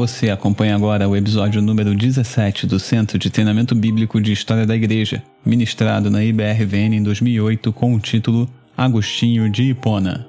Você 0.00 0.30
acompanha 0.30 0.74
agora 0.74 1.06
o 1.06 1.14
episódio 1.14 1.60
número 1.60 1.94
17 1.94 2.66
do 2.66 2.78
Centro 2.78 3.18
de 3.18 3.28
Treinamento 3.28 3.74
Bíblico 3.74 4.18
de 4.18 4.32
História 4.32 4.66
da 4.66 4.74
Igreja, 4.74 5.22
ministrado 5.44 6.10
na 6.10 6.24
IBRVN 6.24 6.96
em 6.96 7.02
2008 7.02 7.70
com 7.70 7.94
o 7.94 8.00
título 8.00 8.48
Agostinho 8.74 9.50
de 9.50 9.64
Hipona. 9.64 10.26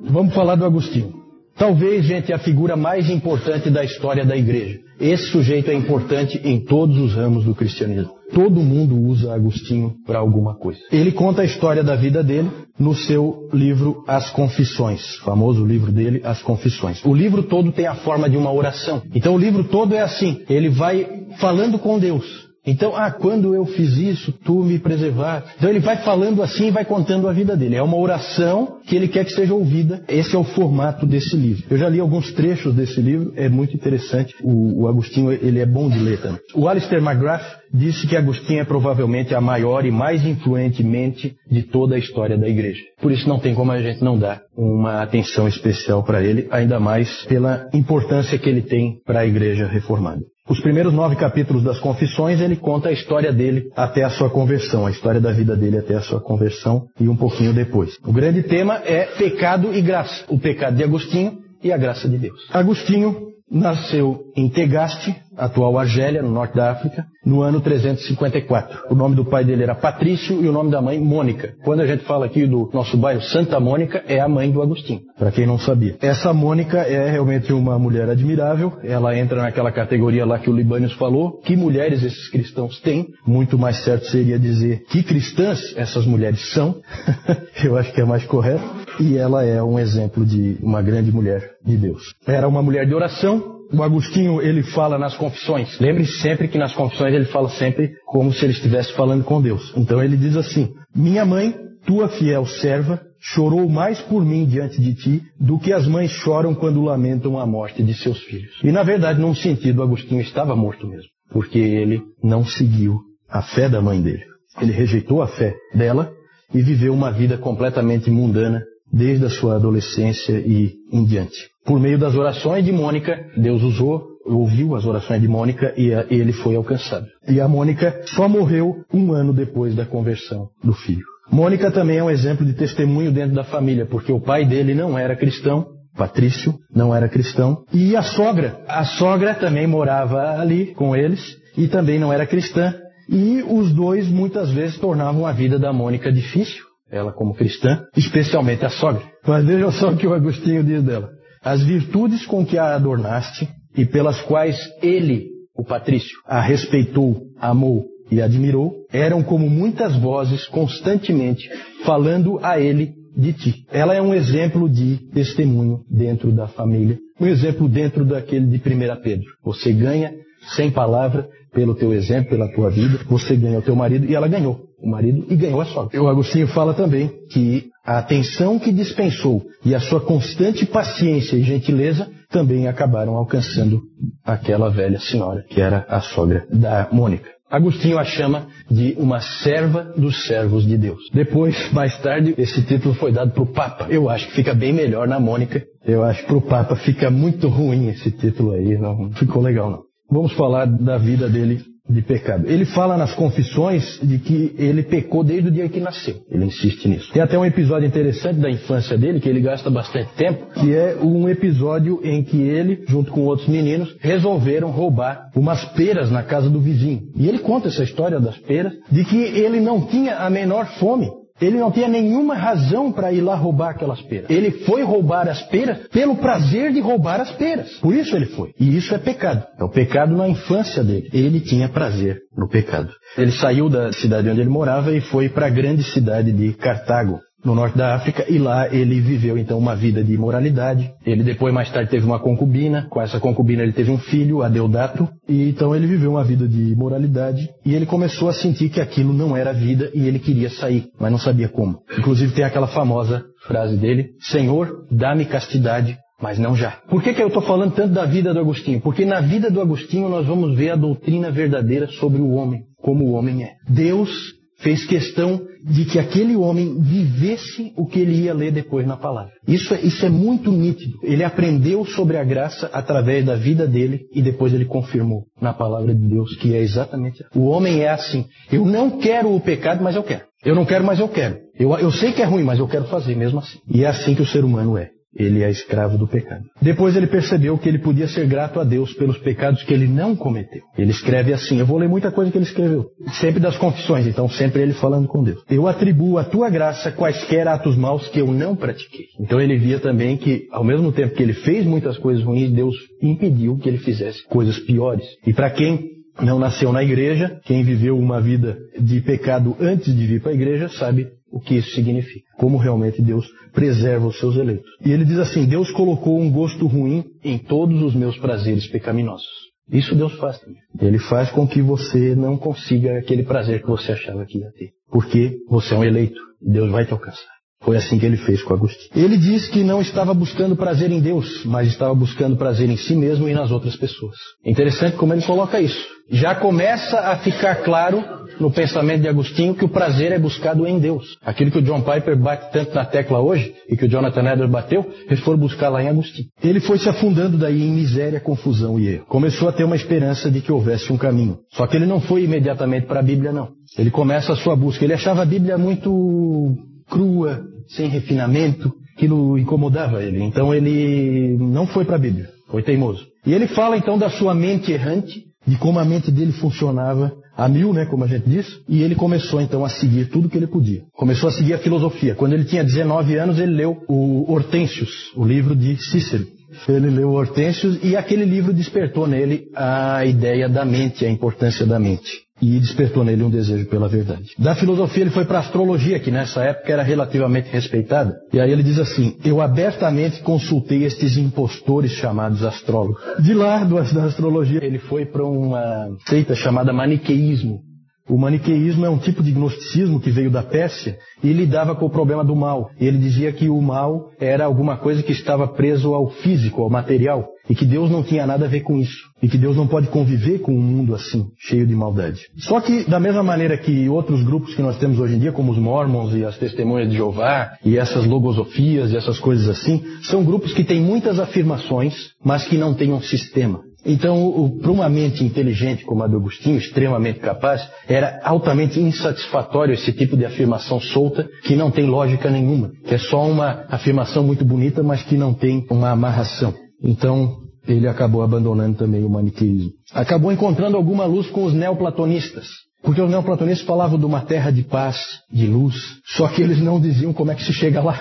Vamos 0.00 0.34
falar 0.34 0.54
do 0.54 0.64
Agostinho. 0.64 1.20
Talvez, 1.54 2.06
gente, 2.06 2.32
a 2.32 2.38
figura 2.38 2.76
mais 2.76 3.10
importante 3.10 3.68
da 3.68 3.84
história 3.84 4.24
da 4.24 4.34
igreja. 4.34 4.80
Esse 4.98 5.24
sujeito 5.24 5.70
é 5.70 5.74
importante 5.74 6.40
em 6.42 6.64
todos 6.64 6.96
os 6.96 7.14
ramos 7.14 7.44
do 7.44 7.54
cristianismo. 7.54 8.19
Todo 8.32 8.60
mundo 8.60 8.96
usa 8.96 9.34
Agostinho 9.34 9.94
para 10.06 10.18
alguma 10.18 10.54
coisa. 10.54 10.80
Ele 10.90 11.12
conta 11.12 11.42
a 11.42 11.44
história 11.44 11.82
da 11.82 11.96
vida 11.96 12.22
dele 12.22 12.50
no 12.78 12.94
seu 12.94 13.48
livro 13.52 14.04
As 14.06 14.30
Confissões, 14.30 15.16
famoso 15.24 15.64
livro 15.64 15.92
dele, 15.92 16.20
As 16.24 16.42
Confissões. 16.42 17.04
O 17.04 17.14
livro 17.14 17.42
todo 17.42 17.72
tem 17.72 17.86
a 17.86 17.94
forma 17.96 18.28
de 18.28 18.36
uma 18.36 18.52
oração. 18.52 19.02
Então 19.14 19.34
o 19.34 19.38
livro 19.38 19.64
todo 19.64 19.94
é 19.94 20.00
assim, 20.00 20.42
ele 20.48 20.68
vai 20.68 21.06
falando 21.38 21.78
com 21.78 21.98
Deus. 21.98 22.49
Então, 22.66 22.94
ah, 22.94 23.10
quando 23.10 23.54
eu 23.54 23.64
fiz 23.64 23.96
isso, 23.96 24.32
tu 24.44 24.62
me 24.62 24.78
preservar. 24.78 25.44
Então 25.56 25.70
ele 25.70 25.80
vai 25.80 25.96
falando 25.98 26.42
assim 26.42 26.68
e 26.68 26.70
vai 26.70 26.84
contando 26.84 27.26
a 27.26 27.32
vida 27.32 27.56
dele. 27.56 27.76
É 27.76 27.82
uma 27.82 27.96
oração 27.96 28.80
que 28.86 28.94
ele 28.94 29.08
quer 29.08 29.24
que 29.24 29.32
seja 29.32 29.54
ouvida. 29.54 30.02
Esse 30.08 30.36
é 30.36 30.38
o 30.38 30.44
formato 30.44 31.06
desse 31.06 31.36
livro. 31.36 31.64
Eu 31.70 31.78
já 31.78 31.88
li 31.88 31.98
alguns 31.98 32.32
trechos 32.32 32.74
desse 32.74 33.00
livro, 33.00 33.32
é 33.34 33.48
muito 33.48 33.74
interessante. 33.74 34.34
O, 34.42 34.82
o 34.82 34.88
Agostinho, 34.88 35.32
ele 35.32 35.58
é 35.58 35.66
bom 35.66 35.88
de 35.88 35.98
ler 35.98 36.20
também. 36.20 36.40
O 36.54 36.68
Alistair 36.68 37.02
McGrath 37.02 37.60
disse 37.72 38.06
que 38.06 38.16
Agostinho 38.16 38.60
é 38.60 38.64
provavelmente 38.64 39.34
a 39.34 39.40
maior 39.40 39.86
e 39.86 39.90
mais 39.90 40.24
influente 40.24 40.82
mente 40.82 41.36
de 41.50 41.62
toda 41.62 41.94
a 41.94 41.98
história 41.98 42.36
da 42.36 42.48
igreja. 42.48 42.80
Por 43.00 43.10
isso 43.10 43.28
não 43.28 43.38
tem 43.38 43.54
como 43.54 43.72
a 43.72 43.80
gente 43.80 44.02
não 44.02 44.18
dar 44.18 44.42
uma 44.56 45.02
atenção 45.02 45.48
especial 45.48 46.02
para 46.02 46.22
ele, 46.22 46.46
ainda 46.50 46.78
mais 46.78 47.24
pela 47.24 47.68
importância 47.72 48.38
que 48.38 48.48
ele 48.48 48.62
tem 48.62 49.00
para 49.06 49.20
a 49.20 49.26
igreja 49.26 49.66
reformada. 49.66 50.20
Os 50.50 50.58
primeiros 50.58 50.92
nove 50.92 51.14
capítulos 51.14 51.62
das 51.62 51.78
Confissões, 51.78 52.40
ele 52.40 52.56
conta 52.56 52.88
a 52.88 52.92
história 52.92 53.32
dele 53.32 53.70
até 53.76 54.02
a 54.02 54.10
sua 54.10 54.28
conversão, 54.28 54.84
a 54.84 54.90
história 54.90 55.20
da 55.20 55.30
vida 55.30 55.54
dele 55.54 55.78
até 55.78 55.94
a 55.94 56.00
sua 56.00 56.20
conversão 56.20 56.88
e 56.98 57.08
um 57.08 57.14
pouquinho 57.14 57.52
depois. 57.52 57.96
O 58.04 58.12
grande 58.12 58.42
tema 58.42 58.82
é 58.84 59.04
pecado 59.16 59.72
e 59.72 59.80
graça. 59.80 60.24
O 60.28 60.40
pecado 60.40 60.76
de 60.76 60.82
Agostinho 60.82 61.38
e 61.62 61.72
a 61.72 61.76
graça 61.76 62.08
de 62.08 62.18
Deus. 62.18 62.48
Agostinho 62.52 63.29
nasceu 63.50 64.26
em 64.36 64.48
Tegaste, 64.48 65.14
atual 65.36 65.78
Argélia, 65.78 66.22
no 66.22 66.30
norte 66.30 66.54
da 66.54 66.70
África, 66.70 67.06
no 67.24 67.42
ano 67.42 67.60
354. 67.60 68.84
O 68.90 68.94
nome 68.94 69.16
do 69.16 69.24
pai 69.24 69.44
dele 69.44 69.64
era 69.64 69.74
Patrício 69.74 70.42
e 70.42 70.48
o 70.48 70.52
nome 70.52 70.70
da 70.70 70.80
mãe 70.80 71.00
Mônica. 71.00 71.54
Quando 71.64 71.80
a 71.80 71.86
gente 71.86 72.04
fala 72.04 72.26
aqui 72.26 72.46
do 72.46 72.70
nosso 72.72 72.96
bairro 72.96 73.22
Santa 73.22 73.58
Mônica, 73.58 74.04
é 74.06 74.20
a 74.20 74.28
mãe 74.28 74.50
do 74.50 74.62
Agostinho, 74.62 75.00
para 75.18 75.32
quem 75.32 75.46
não 75.46 75.58
sabia. 75.58 75.96
Essa 76.00 76.32
Mônica 76.32 76.78
é 76.78 77.10
realmente 77.10 77.52
uma 77.52 77.78
mulher 77.78 78.08
admirável, 78.08 78.74
ela 78.84 79.16
entra 79.16 79.42
naquela 79.42 79.72
categoria 79.72 80.24
lá 80.24 80.38
que 80.38 80.50
o 80.50 80.54
Libânios 80.54 80.92
falou, 80.92 81.40
que 81.40 81.56
mulheres 81.56 82.02
esses 82.02 82.28
cristãos 82.28 82.78
têm, 82.80 83.08
muito 83.26 83.58
mais 83.58 83.82
certo 83.82 84.06
seria 84.06 84.38
dizer 84.38 84.84
que 84.88 85.02
cristãs 85.02 85.74
essas 85.76 86.06
mulheres 86.06 86.52
são, 86.52 86.76
eu 87.64 87.76
acho 87.76 87.92
que 87.92 88.00
é 88.00 88.04
mais 88.04 88.24
correto, 88.24 88.64
e 89.00 89.16
ela 89.16 89.44
é 89.44 89.62
um 89.62 89.78
exemplo 89.78 90.24
de 90.24 90.58
uma 90.62 90.82
grande 90.82 91.10
mulher 91.10 91.49
de 91.64 91.76
Deus. 91.76 92.02
Era 92.26 92.48
uma 92.48 92.62
mulher 92.62 92.86
de 92.86 92.94
oração, 92.94 93.60
o 93.72 93.82
Agostinho, 93.82 94.42
ele 94.42 94.62
fala 94.62 94.98
nas 94.98 95.16
confissões. 95.16 95.78
Lembre-se 95.78 96.20
sempre 96.20 96.48
que 96.48 96.58
nas 96.58 96.74
confissões 96.74 97.14
ele 97.14 97.26
fala 97.26 97.48
sempre 97.50 97.92
como 98.06 98.32
se 98.32 98.44
ele 98.44 98.52
estivesse 98.52 98.92
falando 98.94 99.24
com 99.24 99.40
Deus. 99.40 99.72
Então 99.76 100.02
ele 100.02 100.16
diz 100.16 100.36
assim: 100.36 100.72
Minha 100.94 101.24
mãe, 101.24 101.54
tua 101.86 102.08
fiel 102.08 102.44
serva, 102.46 103.00
chorou 103.20 103.68
mais 103.68 104.00
por 104.00 104.24
mim 104.24 104.44
diante 104.44 104.80
de 104.80 104.94
ti 104.94 105.22
do 105.38 105.58
que 105.58 105.72
as 105.72 105.86
mães 105.86 106.10
choram 106.10 106.54
quando 106.54 106.82
lamentam 106.82 107.38
a 107.38 107.46
morte 107.46 107.82
de 107.82 107.94
seus 107.94 108.20
filhos. 108.24 108.58
E 108.64 108.72
na 108.72 108.82
verdade, 108.82 109.20
num 109.20 109.34
sentido, 109.34 109.82
Agostinho 109.82 110.20
estava 110.20 110.56
morto 110.56 110.86
mesmo, 110.86 111.08
porque 111.30 111.58
ele 111.58 112.02
não 112.22 112.44
seguiu 112.44 112.98
a 113.28 113.42
fé 113.42 113.68
da 113.68 113.80
mãe 113.80 114.02
dele. 114.02 114.24
Ele 114.60 114.72
rejeitou 114.72 115.22
a 115.22 115.28
fé 115.28 115.54
dela 115.74 116.12
e 116.52 116.60
viveu 116.60 116.92
uma 116.92 117.12
vida 117.12 117.38
completamente 117.38 118.10
mundana 118.10 118.62
desde 118.92 119.24
a 119.24 119.30
sua 119.30 119.56
adolescência 119.56 120.38
e 120.38 120.74
em 120.92 121.04
diante. 121.04 121.48
Por 121.64 121.78
meio 121.78 121.98
das 121.98 122.14
orações 122.14 122.64
de 122.64 122.72
Mônica, 122.72 123.26
Deus 123.36 123.62
usou, 123.62 124.02
ouviu 124.26 124.74
as 124.74 124.84
orações 124.84 125.20
de 125.20 125.28
Mônica 125.28 125.72
e 125.76 125.90
ele 126.10 126.32
foi 126.32 126.56
alcançado. 126.56 127.06
E 127.28 127.40
a 127.40 127.48
Mônica 127.48 128.02
só 128.06 128.28
morreu 128.28 128.84
um 128.92 129.12
ano 129.12 129.32
depois 129.32 129.74
da 129.74 129.84
conversão 129.84 130.48
do 130.62 130.72
filho. 130.72 131.04
Mônica 131.30 131.70
também 131.70 131.98
é 131.98 132.04
um 132.04 132.10
exemplo 132.10 132.44
de 132.44 132.54
testemunho 132.54 133.12
dentro 133.12 133.34
da 133.34 133.44
família, 133.44 133.86
porque 133.86 134.10
o 134.10 134.20
pai 134.20 134.44
dele 134.44 134.74
não 134.74 134.98
era 134.98 135.14
cristão, 135.14 135.66
Patrício 135.96 136.58
não 136.74 136.94
era 136.94 137.08
cristão, 137.08 137.64
e 137.72 137.96
a 137.96 138.02
sogra, 138.02 138.60
a 138.66 138.84
sogra 138.84 139.34
também 139.34 139.66
morava 139.66 140.40
ali 140.40 140.74
com 140.74 140.94
eles 140.96 141.20
e 141.56 141.68
também 141.68 141.98
não 141.98 142.12
era 142.12 142.26
cristã, 142.26 142.74
e 143.08 143.42
os 143.46 143.72
dois 143.72 144.08
muitas 144.08 144.50
vezes 144.50 144.78
tornavam 144.78 145.26
a 145.26 145.32
vida 145.32 145.58
da 145.58 145.72
Mônica 145.72 146.10
difícil, 146.12 146.64
ela 146.90 147.12
como 147.12 147.34
cristã, 147.34 147.84
especialmente 147.96 148.64
a 148.64 148.70
sogra. 148.70 149.02
Mas 149.26 149.44
veja 149.44 149.70
só 149.72 149.90
o 149.90 149.96
que 149.96 150.06
o 150.06 150.14
Agostinho 150.14 150.64
diz 150.64 150.82
dela. 150.82 151.10
As 151.42 151.62
virtudes 151.62 152.26
com 152.26 152.44
que 152.44 152.58
a 152.58 152.74
adornaste 152.74 153.48
e 153.76 153.86
pelas 153.86 154.20
quais 154.22 154.58
ele, 154.82 155.28
o 155.56 155.64
Patrício, 155.64 156.18
a 156.26 156.40
respeitou, 156.40 157.22
amou 157.38 157.86
e 158.10 158.20
admirou, 158.20 158.72
eram 158.92 159.22
como 159.22 159.48
muitas 159.48 159.96
vozes 159.96 160.46
constantemente 160.48 161.48
falando 161.84 162.38
a 162.42 162.58
ele 162.58 162.92
de 163.16 163.32
ti. 163.32 163.54
Ela 163.70 163.94
é 163.94 164.02
um 164.02 164.12
exemplo 164.12 164.68
de 164.68 164.98
testemunho 165.12 165.80
dentro 165.88 166.32
da 166.32 166.48
família, 166.48 166.98
um 167.20 167.26
exemplo 167.26 167.68
dentro 167.68 168.04
daquele 168.04 168.46
de 168.46 168.56
1 168.56 169.02
Pedro. 169.02 169.26
Você 169.44 169.72
ganha 169.72 170.12
sem 170.56 170.70
palavra 170.70 171.28
pelo 171.52 171.74
teu 171.74 171.92
exemplo, 171.92 172.30
pela 172.30 172.52
tua 172.52 172.70
vida, 172.70 173.00
você 173.08 173.36
ganha 173.36 173.58
o 173.58 173.62
teu 173.62 173.74
marido 173.74 174.06
e 174.06 174.14
ela 174.14 174.28
ganhou 174.28 174.69
o 174.82 174.88
marido 174.88 175.26
e 175.28 175.36
ganhou 175.36 175.60
a 175.60 175.66
sogra. 175.66 176.02
O 176.02 176.08
Agostinho 176.08 176.48
fala 176.48 176.74
também 176.74 177.10
que 177.30 177.68
a 177.84 177.98
atenção 177.98 178.58
que 178.58 178.72
dispensou 178.72 179.42
e 179.64 179.74
a 179.74 179.80
sua 179.80 180.00
constante 180.00 180.66
paciência 180.66 181.36
e 181.36 181.42
gentileza 181.42 182.08
também 182.30 182.68
acabaram 182.68 183.16
alcançando 183.16 183.82
aquela 184.24 184.70
velha 184.70 184.98
senhora, 185.00 185.44
que 185.48 185.60
era 185.60 185.84
a 185.88 186.00
sogra 186.00 186.46
da 186.50 186.88
Mônica. 186.92 187.28
Agostinho 187.50 187.98
a 187.98 188.04
chama 188.04 188.46
de 188.70 188.94
uma 188.96 189.20
serva 189.20 189.92
dos 189.96 190.24
servos 190.24 190.64
de 190.64 190.78
Deus. 190.78 191.00
Depois, 191.12 191.72
mais 191.72 191.98
tarde, 192.00 192.32
esse 192.38 192.62
título 192.62 192.94
foi 192.94 193.10
dado 193.10 193.32
para 193.32 193.42
o 193.42 193.52
Papa. 193.52 193.88
Eu 193.90 194.08
acho 194.08 194.28
que 194.28 194.34
fica 194.34 194.54
bem 194.54 194.72
melhor 194.72 195.08
na 195.08 195.18
Mônica. 195.18 195.60
Eu 195.84 196.04
acho 196.04 196.20
que 196.20 196.28
para 196.28 196.36
o 196.36 196.42
Papa 196.42 196.76
fica 196.76 197.10
muito 197.10 197.48
ruim 197.48 197.88
esse 197.88 198.12
título 198.12 198.52
aí. 198.52 198.78
Não 198.78 199.10
ficou 199.14 199.42
legal, 199.42 199.68
não. 199.68 199.82
Vamos 200.08 200.32
falar 200.34 200.66
da 200.66 200.96
vida 200.96 201.28
dele 201.28 201.60
de 201.90 202.02
pecado. 202.02 202.48
Ele 202.48 202.64
fala 202.64 202.96
nas 202.96 203.14
confissões 203.14 203.98
de 204.02 204.18
que 204.18 204.54
ele 204.58 204.82
pecou 204.82 205.24
desde 205.24 205.48
o 205.48 205.52
dia 205.52 205.68
que 205.68 205.80
nasceu. 205.80 206.16
Ele 206.30 206.44
insiste 206.44 206.88
nisso. 206.88 207.12
Tem 207.12 207.22
até 207.22 207.38
um 207.38 207.44
episódio 207.44 207.86
interessante 207.86 208.38
da 208.38 208.50
infância 208.50 208.96
dele, 208.96 209.20
que 209.20 209.28
ele 209.28 209.40
gasta 209.40 209.68
bastante 209.70 210.10
tempo, 210.16 210.46
que 210.54 210.74
é 210.74 210.96
um 211.02 211.28
episódio 211.28 212.00
em 212.02 212.22
que 212.22 212.40
ele, 212.40 212.84
junto 212.88 213.10
com 213.10 213.22
outros 213.22 213.48
meninos, 213.48 213.96
resolveram 214.00 214.70
roubar 214.70 215.30
umas 215.34 215.64
peras 215.72 216.10
na 216.10 216.22
casa 216.22 216.48
do 216.48 216.60
vizinho. 216.60 217.02
E 217.16 217.28
ele 217.28 217.38
conta 217.38 217.68
essa 217.68 217.82
história 217.82 218.20
das 218.20 218.38
peras, 218.38 218.72
de 218.90 219.04
que 219.04 219.16
ele 219.16 219.60
não 219.60 219.86
tinha 219.86 220.16
a 220.16 220.30
menor 220.30 220.66
fome. 220.78 221.19
Ele 221.40 221.58
não 221.58 221.70
tinha 221.70 221.88
nenhuma 221.88 222.34
razão 222.34 222.92
para 222.92 223.12
ir 223.12 223.20
lá 223.20 223.34
roubar 223.34 223.70
aquelas 223.70 224.00
peras. 224.02 224.28
Ele 224.28 224.50
foi 224.50 224.82
roubar 224.82 225.28
as 225.28 225.42
peras 225.42 225.88
pelo 225.88 226.16
prazer 226.16 226.72
de 226.72 226.80
roubar 226.80 227.20
as 227.20 227.30
peras. 227.32 227.72
Por 227.78 227.94
isso 227.94 228.14
ele 228.14 228.26
foi. 228.26 228.52
E 228.58 228.76
isso 228.76 228.94
é 228.94 228.98
pecado. 228.98 229.44
É 229.58 229.64
o 229.64 229.68
pecado 229.68 230.16
na 230.16 230.28
infância 230.28 230.84
dele. 230.84 231.08
Ele 231.12 231.40
tinha 231.40 231.68
prazer 231.68 232.18
no 232.36 232.48
pecado. 232.48 232.90
Ele 233.16 233.32
saiu 233.32 233.68
da 233.68 233.92
cidade 233.92 234.28
onde 234.28 234.40
ele 234.40 234.50
morava 234.50 234.94
e 234.94 235.00
foi 235.00 235.28
para 235.28 235.46
a 235.46 235.50
grande 235.50 235.82
cidade 235.84 236.32
de 236.32 236.52
Cartago 236.54 237.20
no 237.44 237.54
norte 237.54 237.76
da 237.76 237.94
África 237.94 238.26
e 238.28 238.38
lá 238.38 238.72
ele 238.72 239.00
viveu 239.00 239.38
então 239.38 239.58
uma 239.58 239.74
vida 239.74 240.02
de 240.04 240.12
imoralidade. 240.12 240.90
Ele 241.04 241.22
depois 241.22 241.52
mais 241.52 241.70
tarde 241.70 241.90
teve 241.90 242.04
uma 242.04 242.18
concubina, 242.18 242.86
com 242.90 243.00
essa 243.00 243.18
concubina 243.18 243.62
ele 243.62 243.72
teve 243.72 243.90
um 243.90 243.98
filho, 243.98 244.42
Adeodato, 244.42 245.08
e 245.28 245.48
então 245.48 245.74
ele 245.74 245.86
viveu 245.86 246.12
uma 246.12 246.24
vida 246.24 246.46
de 246.46 246.72
imoralidade 246.72 247.48
e 247.64 247.74
ele 247.74 247.86
começou 247.86 248.28
a 248.28 248.32
sentir 248.32 248.68
que 248.68 248.80
aquilo 248.80 249.12
não 249.12 249.36
era 249.36 249.52
vida 249.52 249.90
e 249.94 250.06
ele 250.06 250.18
queria 250.18 250.50
sair, 250.50 250.88
mas 250.98 251.10
não 251.10 251.18
sabia 251.18 251.48
como. 251.48 251.78
Inclusive 251.98 252.34
tem 252.34 252.44
aquela 252.44 252.68
famosa 252.68 253.24
frase 253.46 253.76
dele: 253.76 254.10
Senhor, 254.20 254.86
dá-me 254.90 255.24
castidade, 255.24 255.96
mas 256.20 256.38
não 256.38 256.54
já. 256.54 256.72
Por 256.88 257.02
que, 257.02 257.14
que 257.14 257.22
eu 257.22 257.28
estou 257.28 257.42
falando 257.42 257.72
tanto 257.72 257.94
da 257.94 258.04
vida 258.04 258.34
do 258.34 258.40
Agostinho? 258.40 258.80
Porque 258.80 259.04
na 259.04 259.20
vida 259.20 259.50
do 259.50 259.60
Agostinho 259.60 260.08
nós 260.08 260.26
vamos 260.26 260.56
ver 260.56 260.70
a 260.70 260.76
doutrina 260.76 261.30
verdadeira 261.30 261.86
sobre 261.88 262.20
o 262.20 262.30
homem, 262.30 262.62
como 262.82 263.04
o 263.04 263.12
homem 263.12 263.44
é. 263.44 263.52
Deus 263.68 264.10
fez 264.58 264.84
questão 264.84 265.40
de 265.64 265.84
que 265.84 265.98
aquele 265.98 266.36
homem 266.36 266.80
vivesse 266.80 267.72
o 267.76 267.86
que 267.86 268.00
ele 268.00 268.22
ia 268.22 268.34
ler 268.34 268.52
depois 268.52 268.86
na 268.86 268.96
palavra. 268.96 269.32
Isso 269.46 269.74
é, 269.74 269.80
isso 269.80 270.04
é 270.04 270.08
muito 270.08 270.50
nítido. 270.50 270.98
Ele 271.02 271.24
aprendeu 271.24 271.84
sobre 271.84 272.16
a 272.16 272.24
graça 272.24 272.70
através 272.72 273.24
da 273.24 273.36
vida 273.36 273.66
dele 273.66 274.00
e 274.14 274.22
depois 274.22 274.52
ele 274.52 274.64
confirmou 274.64 275.24
na 275.40 275.52
palavra 275.52 275.94
de 275.94 276.08
Deus 276.08 276.36
que 276.36 276.54
é 276.54 276.60
exatamente. 276.60 277.22
O 277.34 277.46
homem 277.46 277.80
é 277.80 277.90
assim. 277.90 278.26
Eu 278.50 278.64
não 278.64 278.98
quero 278.98 279.34
o 279.34 279.40
pecado, 279.40 279.82
mas 279.82 279.96
eu 279.96 280.02
quero. 280.02 280.24
Eu 280.44 280.54
não 280.54 280.64
quero, 280.64 280.84
mas 280.84 280.98
eu 280.98 281.08
quero. 281.08 281.38
Eu, 281.58 281.76
eu 281.78 281.92
sei 281.92 282.12
que 282.12 282.22
é 282.22 282.24
ruim, 282.24 282.42
mas 282.42 282.58
eu 282.58 282.66
quero 282.66 282.84
fazer 282.84 283.14
mesmo 283.14 283.38
assim. 283.40 283.58
E 283.68 283.84
é 283.84 283.88
assim 283.88 284.14
que 284.14 284.22
o 284.22 284.26
ser 284.26 284.44
humano 284.44 284.78
é. 284.78 284.90
Ele 285.14 285.42
é 285.42 285.50
escravo 285.50 285.98
do 285.98 286.06
pecado. 286.06 286.44
Depois 286.62 286.96
ele 286.96 287.06
percebeu 287.06 287.58
que 287.58 287.68
ele 287.68 287.78
podia 287.78 288.06
ser 288.06 288.26
grato 288.26 288.60
a 288.60 288.64
Deus 288.64 288.92
pelos 288.94 289.18
pecados 289.18 289.62
que 289.64 289.74
ele 289.74 289.88
não 289.88 290.14
cometeu. 290.14 290.62
Ele 290.78 290.90
escreve 290.90 291.32
assim, 291.32 291.58
eu 291.58 291.66
vou 291.66 291.78
ler 291.78 291.88
muita 291.88 292.12
coisa 292.12 292.30
que 292.30 292.38
ele 292.38 292.44
escreveu. 292.44 292.86
Sempre 293.20 293.40
das 293.40 293.56
confissões, 293.56 294.06
então 294.06 294.28
sempre 294.28 294.62
ele 294.62 294.72
falando 294.72 295.08
com 295.08 295.22
Deus. 295.22 295.42
Eu 295.50 295.66
atribuo 295.66 296.18
à 296.18 296.24
tua 296.24 296.48
graça 296.48 296.92
quaisquer 296.92 297.48
atos 297.48 297.76
maus 297.76 298.06
que 298.08 298.20
eu 298.20 298.28
não 298.28 298.54
pratiquei. 298.54 299.06
Então 299.18 299.40
ele 299.40 299.58
via 299.58 299.80
também 299.80 300.16
que, 300.16 300.46
ao 300.52 300.62
mesmo 300.62 300.92
tempo 300.92 301.14
que 301.14 301.22
ele 301.22 301.34
fez 301.34 301.66
muitas 301.66 301.98
coisas 301.98 302.24
ruins, 302.24 302.52
Deus 302.52 302.76
impediu 303.02 303.56
que 303.56 303.68
ele 303.68 303.78
fizesse 303.78 304.24
coisas 304.28 304.58
piores. 304.60 305.04
E 305.26 305.32
para 305.32 305.50
quem 305.50 305.90
não 306.22 306.38
nasceu 306.38 306.72
na 306.72 306.82
igreja, 306.82 307.40
quem 307.44 307.64
viveu 307.64 307.98
uma 307.98 308.20
vida 308.20 308.58
de 308.78 309.00
pecado 309.00 309.56
antes 309.60 309.94
de 309.94 310.06
vir 310.06 310.20
para 310.20 310.32
a 310.32 310.34
igreja 310.34 310.68
sabe 310.68 311.08
o 311.30 311.40
que 311.40 311.56
isso 311.56 311.70
significa. 311.74 312.26
Como 312.36 312.58
realmente 312.58 313.00
Deus 313.00 313.26
preserva 313.52 314.06
os 314.06 314.18
seus 314.18 314.36
eleitos. 314.36 314.70
E 314.84 314.90
ele 314.90 315.04
diz 315.04 315.18
assim: 315.18 315.46
Deus 315.46 315.70
colocou 315.72 316.20
um 316.20 316.30
gosto 316.30 316.66
ruim 316.66 317.04
em 317.22 317.38
todos 317.38 317.82
os 317.82 317.94
meus 317.94 318.18
prazeres 318.18 318.66
pecaminosos. 318.66 319.28
Isso 319.70 319.94
Deus 319.94 320.14
faz 320.14 320.38
também. 320.40 320.60
Ele 320.80 320.98
faz 320.98 321.30
com 321.30 321.46
que 321.46 321.62
você 321.62 322.14
não 322.16 322.36
consiga 322.36 322.98
aquele 322.98 323.22
prazer 323.22 323.62
que 323.62 323.68
você 323.68 323.92
achava 323.92 324.26
que 324.26 324.38
ia 324.38 324.50
ter. 324.52 324.70
Porque 324.90 325.38
você 325.48 325.74
é 325.74 325.78
um 325.78 325.84
eleito. 325.84 326.20
Deus 326.40 326.70
vai 326.70 326.84
te 326.84 326.92
alcançar. 326.92 327.39
Foi 327.62 327.76
assim 327.76 327.98
que 327.98 328.06
ele 328.06 328.16
fez 328.16 328.42
com 328.42 328.54
Agostinho. 328.54 328.90
Ele 328.94 329.18
diz 329.18 329.48
que 329.48 329.62
não 329.62 329.82
estava 329.82 330.14
buscando 330.14 330.56
prazer 330.56 330.90
em 330.90 331.00
Deus, 331.00 331.44
mas 331.44 331.68
estava 331.68 331.94
buscando 331.94 332.36
prazer 332.36 332.70
em 332.70 332.76
si 332.76 332.94
mesmo 332.96 333.28
e 333.28 333.34
nas 333.34 333.50
outras 333.50 333.76
pessoas. 333.76 334.16
Interessante 334.44 334.96
como 334.96 335.12
ele 335.12 335.22
coloca 335.22 335.60
isso. 335.60 335.86
Já 336.10 336.34
começa 336.34 336.98
a 336.98 337.18
ficar 337.18 337.56
claro 337.56 338.02
no 338.40 338.50
pensamento 338.50 339.02
de 339.02 339.08
Agostinho 339.08 339.54
que 339.54 339.64
o 339.64 339.68
prazer 339.68 340.10
é 340.10 340.18
buscado 340.18 340.66
em 340.66 340.78
Deus. 340.78 341.18
Aquilo 341.22 341.50
que 341.50 341.58
o 341.58 341.62
John 341.62 341.82
Piper 341.82 342.18
bate 342.18 342.50
tanto 342.50 342.74
na 342.74 342.84
tecla 342.84 343.20
hoje 343.20 343.54
e 343.68 343.76
que 343.76 343.84
o 343.84 343.88
Jonathan 343.88 344.22
Edwards 344.22 344.50
bateu, 344.50 344.90
eles 345.06 345.20
foram 345.20 345.38
buscar 345.38 345.68
lá 345.68 345.82
em 345.82 345.88
Agostinho. 345.88 346.28
Ele 346.42 346.60
foi 346.60 346.78
se 346.78 346.88
afundando 346.88 347.36
daí 347.36 347.62
em 347.62 347.72
miséria, 347.72 348.18
confusão 348.18 348.80
e 348.80 348.88
erro. 348.88 349.04
Começou 349.06 349.48
a 349.48 349.52
ter 349.52 349.64
uma 349.64 349.76
esperança 349.76 350.30
de 350.30 350.40
que 350.40 350.50
houvesse 350.50 350.90
um 350.90 350.96
caminho. 350.96 351.38
Só 351.52 351.66
que 351.66 351.76
ele 351.76 351.86
não 351.86 352.00
foi 352.00 352.24
imediatamente 352.24 352.86
para 352.86 353.00
a 353.00 353.02
Bíblia, 353.02 353.32
não. 353.32 353.50
Ele 353.78 353.90
começa 353.90 354.32
a 354.32 354.36
sua 354.36 354.56
busca. 354.56 354.82
Ele 354.82 354.94
achava 354.94 355.22
a 355.22 355.26
Bíblia 355.26 355.58
muito 355.58 356.56
crua, 356.90 357.42
sem 357.68 357.88
refinamento, 357.88 358.72
aquilo 358.94 359.38
incomodava 359.38 360.02
ele. 360.02 360.22
Então 360.22 360.54
ele 360.54 361.36
não 361.38 361.66
foi 361.66 361.84
para 361.84 361.96
a 361.96 361.98
Bíblia, 361.98 362.28
foi 362.50 362.62
teimoso. 362.62 363.06
E 363.24 363.32
ele 363.32 363.46
fala 363.46 363.76
então 363.76 363.96
da 363.96 364.10
sua 364.10 364.34
mente 364.34 364.72
errante, 364.72 365.24
de 365.46 365.56
como 365.56 365.78
a 365.78 365.84
mente 365.84 366.10
dele 366.10 366.32
funcionava 366.32 367.12
a 367.36 367.48
mil, 367.48 367.72
né, 367.72 367.86
como 367.86 368.04
a 368.04 368.06
gente 368.06 368.28
diz, 368.28 368.46
e 368.68 368.82
ele 368.82 368.94
começou 368.94 369.40
então 369.40 369.64
a 369.64 369.68
seguir 369.70 370.10
tudo 370.10 370.28
que 370.28 370.36
ele 370.36 370.46
podia. 370.46 370.82
Começou 370.92 371.30
a 371.30 371.32
seguir 371.32 371.54
a 371.54 371.58
filosofia. 371.58 372.14
Quando 372.14 372.34
ele 372.34 372.44
tinha 372.44 372.62
19 372.62 373.16
anos, 373.16 373.38
ele 373.38 373.52
leu 373.52 373.78
o 373.88 374.30
Hortensius, 374.30 375.12
o 375.16 375.24
livro 375.24 375.56
de 375.56 375.76
Cícero. 375.82 376.26
Ele 376.68 376.90
leu 376.90 377.10
Hortensius 377.12 377.78
e 377.82 377.96
aquele 377.96 378.24
livro 378.24 378.52
despertou 378.52 379.06
nele 379.06 379.44
a 379.54 380.04
ideia 380.04 380.48
da 380.48 380.64
mente, 380.64 381.06
a 381.06 381.10
importância 381.10 381.64
da 381.64 381.78
mente 381.78 382.10
e 382.40 382.58
despertou 382.58 383.04
nele 383.04 383.22
um 383.22 383.30
desejo 383.30 383.66
pela 383.66 383.88
verdade. 383.88 384.30
Da 384.38 384.54
filosofia 384.54 385.02
ele 385.02 385.10
foi 385.10 385.24
para 385.24 385.38
a 385.38 385.40
astrologia, 385.40 385.98
que 386.00 386.10
nessa 386.10 386.42
época 386.42 386.72
era 386.72 386.82
relativamente 386.82 387.50
respeitada. 387.50 388.16
E 388.32 388.40
aí 388.40 388.50
ele 388.50 388.62
diz 388.62 388.78
assim: 388.78 389.16
Eu 389.24 389.40
abertamente 389.40 390.22
consultei 390.22 390.84
estes 390.84 391.16
impostores 391.16 391.92
chamados 391.92 392.42
astrólogos. 392.44 393.00
De 393.22 393.34
lá 393.34 393.64
da 393.64 394.04
astrologia 394.04 394.64
ele 394.64 394.78
foi 394.78 395.04
para 395.06 395.24
uma 395.24 395.88
seita 396.06 396.34
chamada 396.34 396.72
maniqueísmo. 396.72 397.69
O 398.10 398.18
maniqueísmo 398.18 398.84
é 398.84 398.90
um 398.90 398.98
tipo 398.98 399.22
de 399.22 399.30
gnosticismo 399.30 400.00
que 400.00 400.10
veio 400.10 400.32
da 400.32 400.42
Pérsia 400.42 400.98
e 401.22 401.32
lidava 401.32 401.76
com 401.76 401.86
o 401.86 401.90
problema 401.90 402.24
do 402.24 402.34
mal. 402.34 402.72
Ele 402.80 402.98
dizia 402.98 403.30
que 403.30 403.48
o 403.48 403.62
mal 403.62 404.10
era 404.18 404.44
alguma 404.44 404.76
coisa 404.76 405.00
que 405.00 405.12
estava 405.12 405.46
preso 405.46 405.94
ao 405.94 406.10
físico, 406.10 406.60
ao 406.60 406.68
material, 406.68 407.28
e 407.48 407.54
que 407.54 407.64
Deus 407.64 407.88
não 407.88 408.02
tinha 408.02 408.26
nada 408.26 408.46
a 408.46 408.48
ver 408.48 408.62
com 408.62 408.78
isso, 408.78 408.98
e 409.22 409.28
que 409.28 409.38
Deus 409.38 409.56
não 409.56 409.68
pode 409.68 409.86
conviver 409.86 410.40
com 410.40 410.52
um 410.52 410.60
mundo 410.60 410.92
assim, 410.92 411.28
cheio 411.38 411.64
de 411.64 411.74
maldade. 411.74 412.22
Só 412.36 412.60
que, 412.60 412.82
da 412.82 412.98
mesma 412.98 413.22
maneira 413.22 413.56
que 413.56 413.88
outros 413.88 414.24
grupos 414.24 414.56
que 414.56 414.62
nós 414.62 414.76
temos 414.76 414.98
hoje 414.98 415.14
em 415.14 415.20
dia, 415.20 415.30
como 415.30 415.52
os 415.52 415.58
Mormons 415.58 416.12
e 416.12 416.24
as 416.24 416.36
Testemunhas 416.36 416.90
de 416.90 416.96
Jeová, 416.96 417.52
e 417.64 417.78
essas 417.78 418.04
logosofias 418.06 418.90
e 418.90 418.96
essas 418.96 419.20
coisas 419.20 419.48
assim, 419.48 419.84
são 420.02 420.24
grupos 420.24 420.52
que 420.52 420.64
têm 420.64 420.80
muitas 420.80 421.20
afirmações, 421.20 422.10
mas 422.24 422.44
que 422.48 422.58
não 422.58 422.74
têm 422.74 422.92
um 422.92 423.00
sistema. 423.00 423.69
Então, 423.84 424.58
para 424.60 424.70
uma 424.70 424.88
mente 424.88 425.24
inteligente 425.24 425.84
como 425.84 426.02
a 426.02 426.06
do 426.06 426.16
Agostinho, 426.16 426.58
extremamente 426.58 427.18
capaz, 427.18 427.66
era 427.88 428.20
altamente 428.22 428.78
insatisfatório 428.78 429.74
esse 429.74 429.92
tipo 429.92 430.16
de 430.16 430.24
afirmação 430.24 430.78
solta 430.80 431.26
que 431.44 431.56
não 431.56 431.70
tem 431.70 431.86
lógica 431.86 432.30
nenhuma, 432.30 432.70
que 432.86 432.94
é 432.94 432.98
só 432.98 433.26
uma 433.26 433.64
afirmação 433.68 434.22
muito 434.22 434.44
bonita, 434.44 434.82
mas 434.82 435.02
que 435.02 435.16
não 435.16 435.32
tem 435.32 435.66
uma 435.70 435.90
amarração. 435.90 436.54
Então, 436.82 437.38
ele 437.66 437.88
acabou 437.88 438.22
abandonando 438.22 438.76
também 438.76 439.04
o 439.04 439.08
maniqueísmo. 439.08 439.70
Acabou 439.92 440.32
encontrando 440.32 440.76
alguma 440.76 441.04
luz 441.04 441.28
com 441.28 441.44
os 441.44 441.54
neoplatonistas. 441.54 442.46
Porque 442.82 443.00
os 443.00 443.10
neoplatonistas 443.10 443.66
falavam 443.66 443.98
de 443.98 444.06
uma 444.06 444.22
terra 444.22 444.50
de 444.50 444.62
paz, 444.62 444.96
de 445.30 445.46
luz, 445.46 445.74
só 446.04 446.28
que 446.28 446.40
eles 446.40 446.60
não 446.62 446.80
diziam 446.80 447.12
como 447.12 447.30
é 447.30 447.34
que 447.34 447.44
se 447.44 447.52
chega 447.52 447.82
lá. 447.82 448.00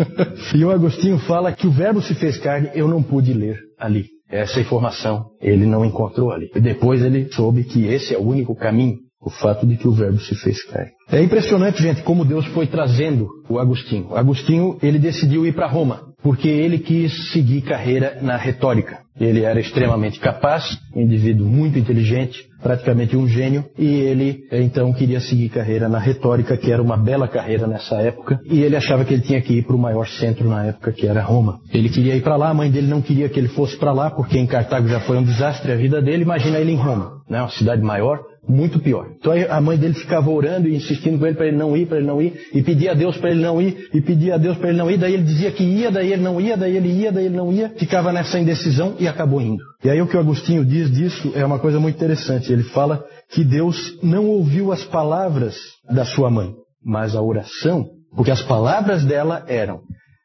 e 0.54 0.64
o 0.64 0.70
Agostinho 0.70 1.18
fala 1.20 1.52
que 1.52 1.66
o 1.66 1.70
verbo 1.70 2.02
se 2.02 2.14
fez 2.14 2.36
carne, 2.38 2.70
eu 2.74 2.86
não 2.88 3.02
pude 3.02 3.32
ler 3.32 3.58
ali. 3.78 4.17
Essa 4.30 4.60
informação 4.60 5.26
ele 5.40 5.64
não 5.64 5.84
encontrou 5.84 6.30
ali. 6.30 6.50
E 6.54 6.60
depois 6.60 7.02
ele 7.02 7.32
soube 7.32 7.64
que 7.64 7.86
esse 7.86 8.14
é 8.14 8.18
o 8.18 8.22
único 8.22 8.54
caminho, 8.54 8.98
o 9.20 9.30
fato 9.30 9.66
de 9.66 9.76
que 9.76 9.88
o 9.88 9.92
verbo 9.92 10.20
se 10.20 10.34
fez 10.36 10.62
carne. 10.64 10.90
É 11.10 11.22
impressionante, 11.22 11.82
gente, 11.82 12.02
como 12.02 12.24
Deus 12.24 12.46
foi 12.46 12.66
trazendo 12.66 13.28
o 13.48 13.58
Agostinho. 13.58 14.08
O 14.10 14.16
Agostinho, 14.16 14.78
ele 14.82 14.98
decidiu 14.98 15.46
ir 15.46 15.54
para 15.54 15.66
Roma, 15.66 16.07
porque 16.22 16.48
ele 16.48 16.78
quis 16.78 17.32
seguir 17.32 17.62
carreira 17.62 18.18
na 18.20 18.36
retórica. 18.36 18.98
Ele 19.20 19.42
era 19.42 19.58
extremamente 19.58 20.20
capaz, 20.20 20.78
um 20.94 21.00
indivíduo 21.00 21.46
muito 21.46 21.78
inteligente, 21.78 22.46
praticamente 22.62 23.16
um 23.16 23.26
gênio, 23.26 23.64
e 23.76 23.86
ele 23.86 24.46
então 24.52 24.92
queria 24.92 25.20
seguir 25.20 25.48
carreira 25.48 25.88
na 25.88 25.98
retórica, 25.98 26.56
que 26.56 26.70
era 26.70 26.80
uma 26.80 26.96
bela 26.96 27.26
carreira 27.26 27.66
nessa 27.66 27.96
época, 27.96 28.40
e 28.44 28.62
ele 28.62 28.76
achava 28.76 29.04
que 29.04 29.14
ele 29.14 29.22
tinha 29.22 29.40
que 29.40 29.54
ir 29.54 29.64
para 29.64 29.74
o 29.74 29.78
maior 29.78 30.06
centro 30.06 30.48
na 30.48 30.66
época, 30.66 30.92
que 30.92 31.06
era 31.06 31.20
Roma. 31.20 31.58
Ele 31.72 31.88
queria 31.88 32.14
ir 32.14 32.22
para 32.22 32.36
lá, 32.36 32.50
a 32.50 32.54
mãe 32.54 32.70
dele 32.70 32.86
não 32.86 33.02
queria 33.02 33.28
que 33.28 33.38
ele 33.38 33.48
fosse 33.48 33.76
para 33.76 33.92
lá, 33.92 34.10
porque 34.10 34.38
em 34.38 34.46
Cartago 34.46 34.86
já 34.86 35.00
foi 35.00 35.18
um 35.18 35.24
desastre 35.24 35.72
a 35.72 35.76
vida 35.76 36.00
dele, 36.00 36.22
imagina 36.22 36.58
ele 36.58 36.72
em 36.72 36.76
Roma, 36.76 37.22
né? 37.28 37.40
uma 37.40 37.50
cidade 37.50 37.82
maior, 37.82 38.20
muito 38.48 38.78
pior. 38.80 39.08
Então 39.18 39.32
a 39.50 39.60
mãe 39.60 39.76
dele 39.76 39.94
ficava 39.94 40.30
orando 40.30 40.68
e 40.68 40.74
insistindo 40.74 41.18
com 41.18 41.26
ele 41.26 41.36
para 41.36 41.46
ele 41.46 41.56
não 41.56 41.76
ir, 41.76 41.86
para 41.86 41.98
ele 41.98 42.06
não 42.06 42.20
ir, 42.22 42.40
e 42.54 42.62
pedia 42.62 42.92
a 42.92 42.94
Deus 42.94 43.16
para 43.18 43.30
ele 43.30 43.40
não 43.40 43.60
ir, 43.60 43.88
e 43.92 44.00
pedia 44.00 44.36
a 44.36 44.38
Deus 44.38 44.56
para 44.56 44.70
ele 44.70 44.78
não 44.78 44.90
ir, 44.90 44.96
daí 44.96 45.14
ele 45.14 45.24
dizia 45.24 45.50
que 45.50 45.62
ia, 45.62 45.90
daí 45.90 46.12
ele 46.12 46.22
não 46.22 46.40
ia, 46.40 46.56
daí 46.56 46.76
ele 46.76 46.88
ia, 46.88 47.12
daí 47.12 47.26
ele 47.26 47.36
não 47.36 47.52
ia, 47.52 47.68
ficava 47.70 48.12
nessa 48.12 48.38
indecisão 48.38 48.94
e 48.98 49.06
acabou 49.06 49.40
indo. 49.40 49.62
E 49.84 49.90
aí 49.90 50.00
o 50.00 50.06
que 50.06 50.16
o 50.16 50.20
Agostinho 50.20 50.64
diz 50.64 50.90
disso 50.90 51.32
é 51.34 51.44
uma 51.44 51.58
coisa 51.58 51.78
muito 51.78 51.96
interessante. 51.96 52.52
Ele 52.52 52.62
fala 52.64 53.04
que 53.30 53.44
Deus 53.44 53.98
não 54.02 54.26
ouviu 54.26 54.72
as 54.72 54.82
palavras 54.84 55.56
da 55.90 56.04
sua 56.04 56.30
mãe, 56.30 56.54
mas 56.82 57.14
a 57.14 57.22
oração, 57.22 57.86
porque 58.16 58.30
as 58.30 58.42
palavras 58.42 59.04
dela 59.04 59.44
eram: 59.46 59.80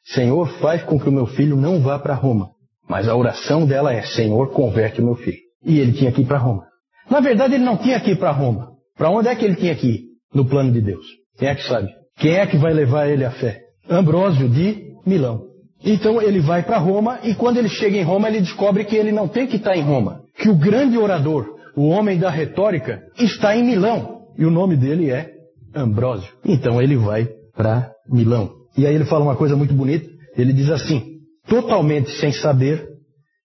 Senhor, 0.06 0.48
faz 0.60 0.82
com 0.84 1.00
que 1.00 1.10
o 1.10 1.12
meu 1.12 1.26
filho 1.26 1.58
não 1.58 1.82
vá 1.82 2.00
para 2.00 2.14
Roma. 2.14 2.50
Mas 2.88 3.08
a 3.08 3.16
oração 3.16 3.66
dela 3.66 3.94
é: 3.94 4.02
Senhor, 4.04 4.52
converte 4.52 5.02
o 5.02 5.06
meu 5.06 5.16
filho. 5.16 5.38
E 5.66 5.80
ele 5.80 5.94
tinha 5.94 6.12
que 6.12 6.22
ir 6.22 6.26
para 6.26 6.38
Roma. 6.38 6.73
Na 7.10 7.20
verdade, 7.20 7.56
ele 7.56 7.64
não 7.64 7.78
tinha 7.78 8.00
que 8.00 8.12
ir 8.12 8.18
para 8.18 8.32
Roma. 8.32 8.74
Para 8.98 9.10
onde 9.10 9.28
é 9.28 9.36
que 9.36 9.46
ele 9.46 9.56
tinha 9.56 9.76
que 9.76 9.88
ir? 9.88 10.02
No 10.34 10.46
plano 10.46 10.72
de 10.72 10.82
Deus. 10.82 11.06
Quem 11.38 11.48
é 11.48 11.56
que 11.56 11.68
sabe? 11.68 11.90
Quem 12.18 12.36
é 12.36 12.46
que 12.46 12.58
vai 12.58 12.74
levar 12.74 13.08
ele 13.08 13.26
à 13.26 13.32
fé? 13.32 13.62
Ambrósio 13.90 14.50
de 14.50 14.94
Milão. 15.06 15.42
Então 15.84 16.22
ele 16.22 16.40
vai 16.40 16.64
para 16.64 16.78
Roma 16.78 17.20
e 17.24 17.36
quando 17.36 17.58
ele 17.58 17.70
chega 17.70 17.98
em 17.98 18.04
Roma, 18.04 18.30
ele 18.30 18.40
descobre 18.40 18.86
que 18.86 18.96
ele 18.96 19.12
não 19.12 19.28
tem 19.28 19.48
que 19.48 19.58
estar 19.58 19.76
em 19.76 19.82
Roma. 19.82 20.22
Que 20.38 20.50
o 20.50 20.56
grande 20.56 20.98
orador, 20.98 21.46
o 21.76 21.88
homem 21.88 22.18
da 22.18 22.30
retórica, 22.30 23.02
está 23.18 23.56
em 23.56 23.64
Milão. 23.64 24.22
E 24.38 24.46
o 24.46 24.52
nome 24.52 24.78
dele 24.78 25.10
é 25.10 25.30
Ambrósio. 25.76 26.32
Então 26.46 26.82
ele 26.82 26.96
vai 26.96 27.28
para 27.56 27.92
Milão. 28.10 28.52
E 28.78 28.88
aí 28.88 28.96
ele 28.96 29.06
fala 29.06 29.24
uma 29.24 29.36
coisa 29.36 29.56
muito 29.56 29.74
bonita. 29.74 30.10
Ele 30.38 30.54
diz 30.54 30.70
assim: 30.70 31.20
totalmente 31.48 32.10
sem 32.12 32.32
saber, 32.32 32.88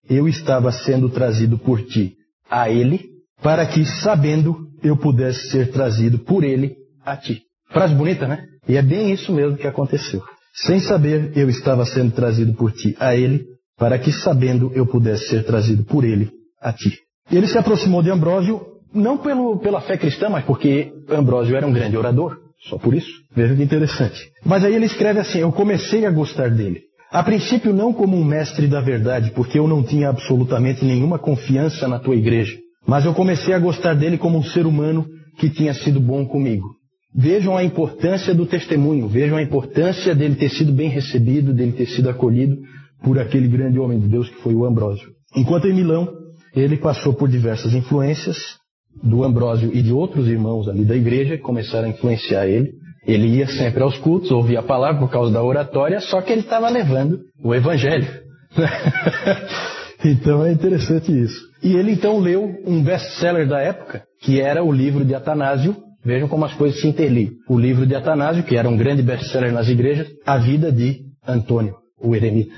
eu 0.09 0.29
estava 0.29 0.71
sendo 0.71 1.11
trazido 1.11 1.59
por 1.59 1.83
ti 1.83 2.15
a 2.49 2.71
ele 2.71 3.18
para 3.43 3.67
que, 3.67 3.85
sabendo, 3.85 4.57
eu 4.83 4.97
pudesse 4.97 5.51
ser 5.51 5.71
trazido 5.71 6.19
por 6.19 6.45
ele 6.45 6.77
a 7.05 7.17
ti. 7.17 7.43
Frase 7.71 7.95
bonita, 7.95 8.27
né? 8.27 8.45
E 8.69 8.77
é 8.77 8.83
bem 8.83 9.13
isso 9.13 9.33
mesmo 9.33 9.57
que 9.57 9.67
aconteceu. 9.67 10.23
Sem 10.55 10.81
saber, 10.81 11.33
eu 11.37 11.49
estava 11.49 11.85
sendo 11.85 12.13
trazido 12.13 12.55
por 12.55 12.73
ti 12.73 12.97
a 12.99 13.15
ele, 13.15 13.45
para 13.77 13.99
que, 13.99 14.13
sabendo, 14.13 14.73
eu 14.75 14.87
pudesse 14.87 15.29
ser 15.29 15.45
trazido 15.45 15.85
por 15.85 16.05
ele 16.05 16.31
a 16.61 16.73
ti. 16.73 16.99
Ele 17.31 17.47
se 17.47 17.57
aproximou 17.57 18.03
de 18.03 18.11
Ambrósio, 18.11 18.61
não 18.93 19.19
pelo, 19.19 19.59
pela 19.59 19.81
fé 19.81 19.97
cristã, 19.97 20.29
mas 20.29 20.45
porque 20.45 20.93
Ambrósio 21.09 21.57
era 21.57 21.67
um 21.67 21.73
grande 21.73 21.97
orador. 21.97 22.39
Só 22.69 22.77
por 22.77 22.93
isso. 22.93 23.11
Veja 23.35 23.55
que 23.55 23.63
interessante. 23.63 24.19
Mas 24.45 24.65
aí 24.65 24.75
ele 24.75 24.87
escreve 24.87 25.21
assim: 25.21 25.39
Eu 25.39 25.53
comecei 25.53 26.05
a 26.05 26.11
gostar 26.11 26.51
dele. 26.51 26.83
A 27.11 27.23
princípio, 27.23 27.73
não 27.73 27.93
como 27.93 28.17
um 28.17 28.25
mestre 28.25 28.67
da 28.67 28.81
verdade, 28.81 29.31
porque 29.31 29.59
eu 29.59 29.67
não 29.67 29.83
tinha 29.83 30.11
absolutamente 30.11 30.85
nenhuma 30.85 31.19
confiança 31.19 31.87
na 31.87 31.99
tua 31.99 32.17
igreja. 32.17 32.59
Mas 32.89 33.05
eu 33.05 33.13
comecei 33.13 33.53
a 33.53 33.59
gostar 33.59 33.93
dele 33.93 34.17
como 34.17 34.39
um 34.39 34.43
ser 34.43 34.65
humano 34.65 35.07
que 35.39 35.51
tinha 35.51 35.75
sido 35.75 36.01
bom 36.01 36.25
comigo. 36.25 36.71
Vejam 37.15 37.55
a 37.55 37.63
importância 37.63 38.35
do 38.35 38.47
testemunho, 38.47 39.07
vejam 39.07 39.37
a 39.37 39.43
importância 39.43 40.15
dele 40.15 40.37
ter 40.37 40.49
sido 40.49 40.73
bem 40.73 40.89
recebido, 40.89 41.53
dele 41.53 41.73
ter 41.73 41.87
sido 41.87 42.09
acolhido 42.09 42.57
por 43.03 43.19
aquele 43.19 43.47
grande 43.47 43.79
homem 43.79 44.01
de 44.01 44.09
Deus 44.09 44.31
que 44.31 44.41
foi 44.41 44.55
o 44.55 44.65
Ambrósio. 44.65 45.07
Enquanto 45.37 45.69
em 45.69 45.75
Milão, 45.75 46.09
ele 46.57 46.79
passou 46.79 47.13
por 47.13 47.29
diversas 47.29 47.75
influências 47.75 48.39
do 49.03 49.23
Ambrósio 49.23 49.71
e 49.75 49.83
de 49.83 49.93
outros 49.93 50.27
irmãos 50.27 50.67
ali 50.67 50.87
da 50.87 50.97
igreja 50.97 51.37
que 51.37 51.43
começaram 51.43 51.89
a 51.89 51.91
influenciar 51.91 52.47
ele. 52.47 52.73
Ele 53.07 53.27
ia 53.37 53.47
sempre 53.49 53.83
aos 53.83 53.99
cultos, 53.99 54.31
ouvia 54.31 54.61
a 54.61 54.63
palavra 54.63 54.99
por 54.99 55.11
causa 55.11 55.31
da 55.31 55.43
oratória, 55.43 56.01
só 56.01 56.23
que 56.23 56.33
ele 56.33 56.41
estava 56.41 56.71
levando 56.71 57.21
o 57.45 57.55
evangelho. 57.55 58.09
então 60.03 60.43
é 60.43 60.53
interessante 60.53 61.13
isso. 61.13 61.48
E 61.63 61.75
ele 61.75 61.93
então 61.93 62.19
leu 62.19 62.61
um 62.65 62.83
best-seller 62.83 63.49
da 63.49 63.61
época, 63.61 64.03
que 64.21 64.41
era 64.41 64.63
o 64.63 64.73
livro 64.73 65.05
de 65.05 65.15
Atanásio. 65.15 65.77
Vejam 66.05 66.29
como 66.29 66.45
as 66.45 66.55
coisas 66.55 66.81
se 66.81 66.87
interligam. 66.87 67.35
O 67.49 67.59
livro 67.59 67.85
de 67.85 67.95
Atanásio, 67.95 68.45
que 68.45 68.57
era 68.57 68.69
um 68.69 68.77
grande 68.77 69.03
best-seller 69.03 69.53
nas 69.53 69.69
igrejas, 69.69 70.09
A 70.25 70.39
Vida 70.39 70.71
de 70.71 71.01
Antônio, 71.27 71.75
o 72.01 72.15
eremita. 72.15 72.55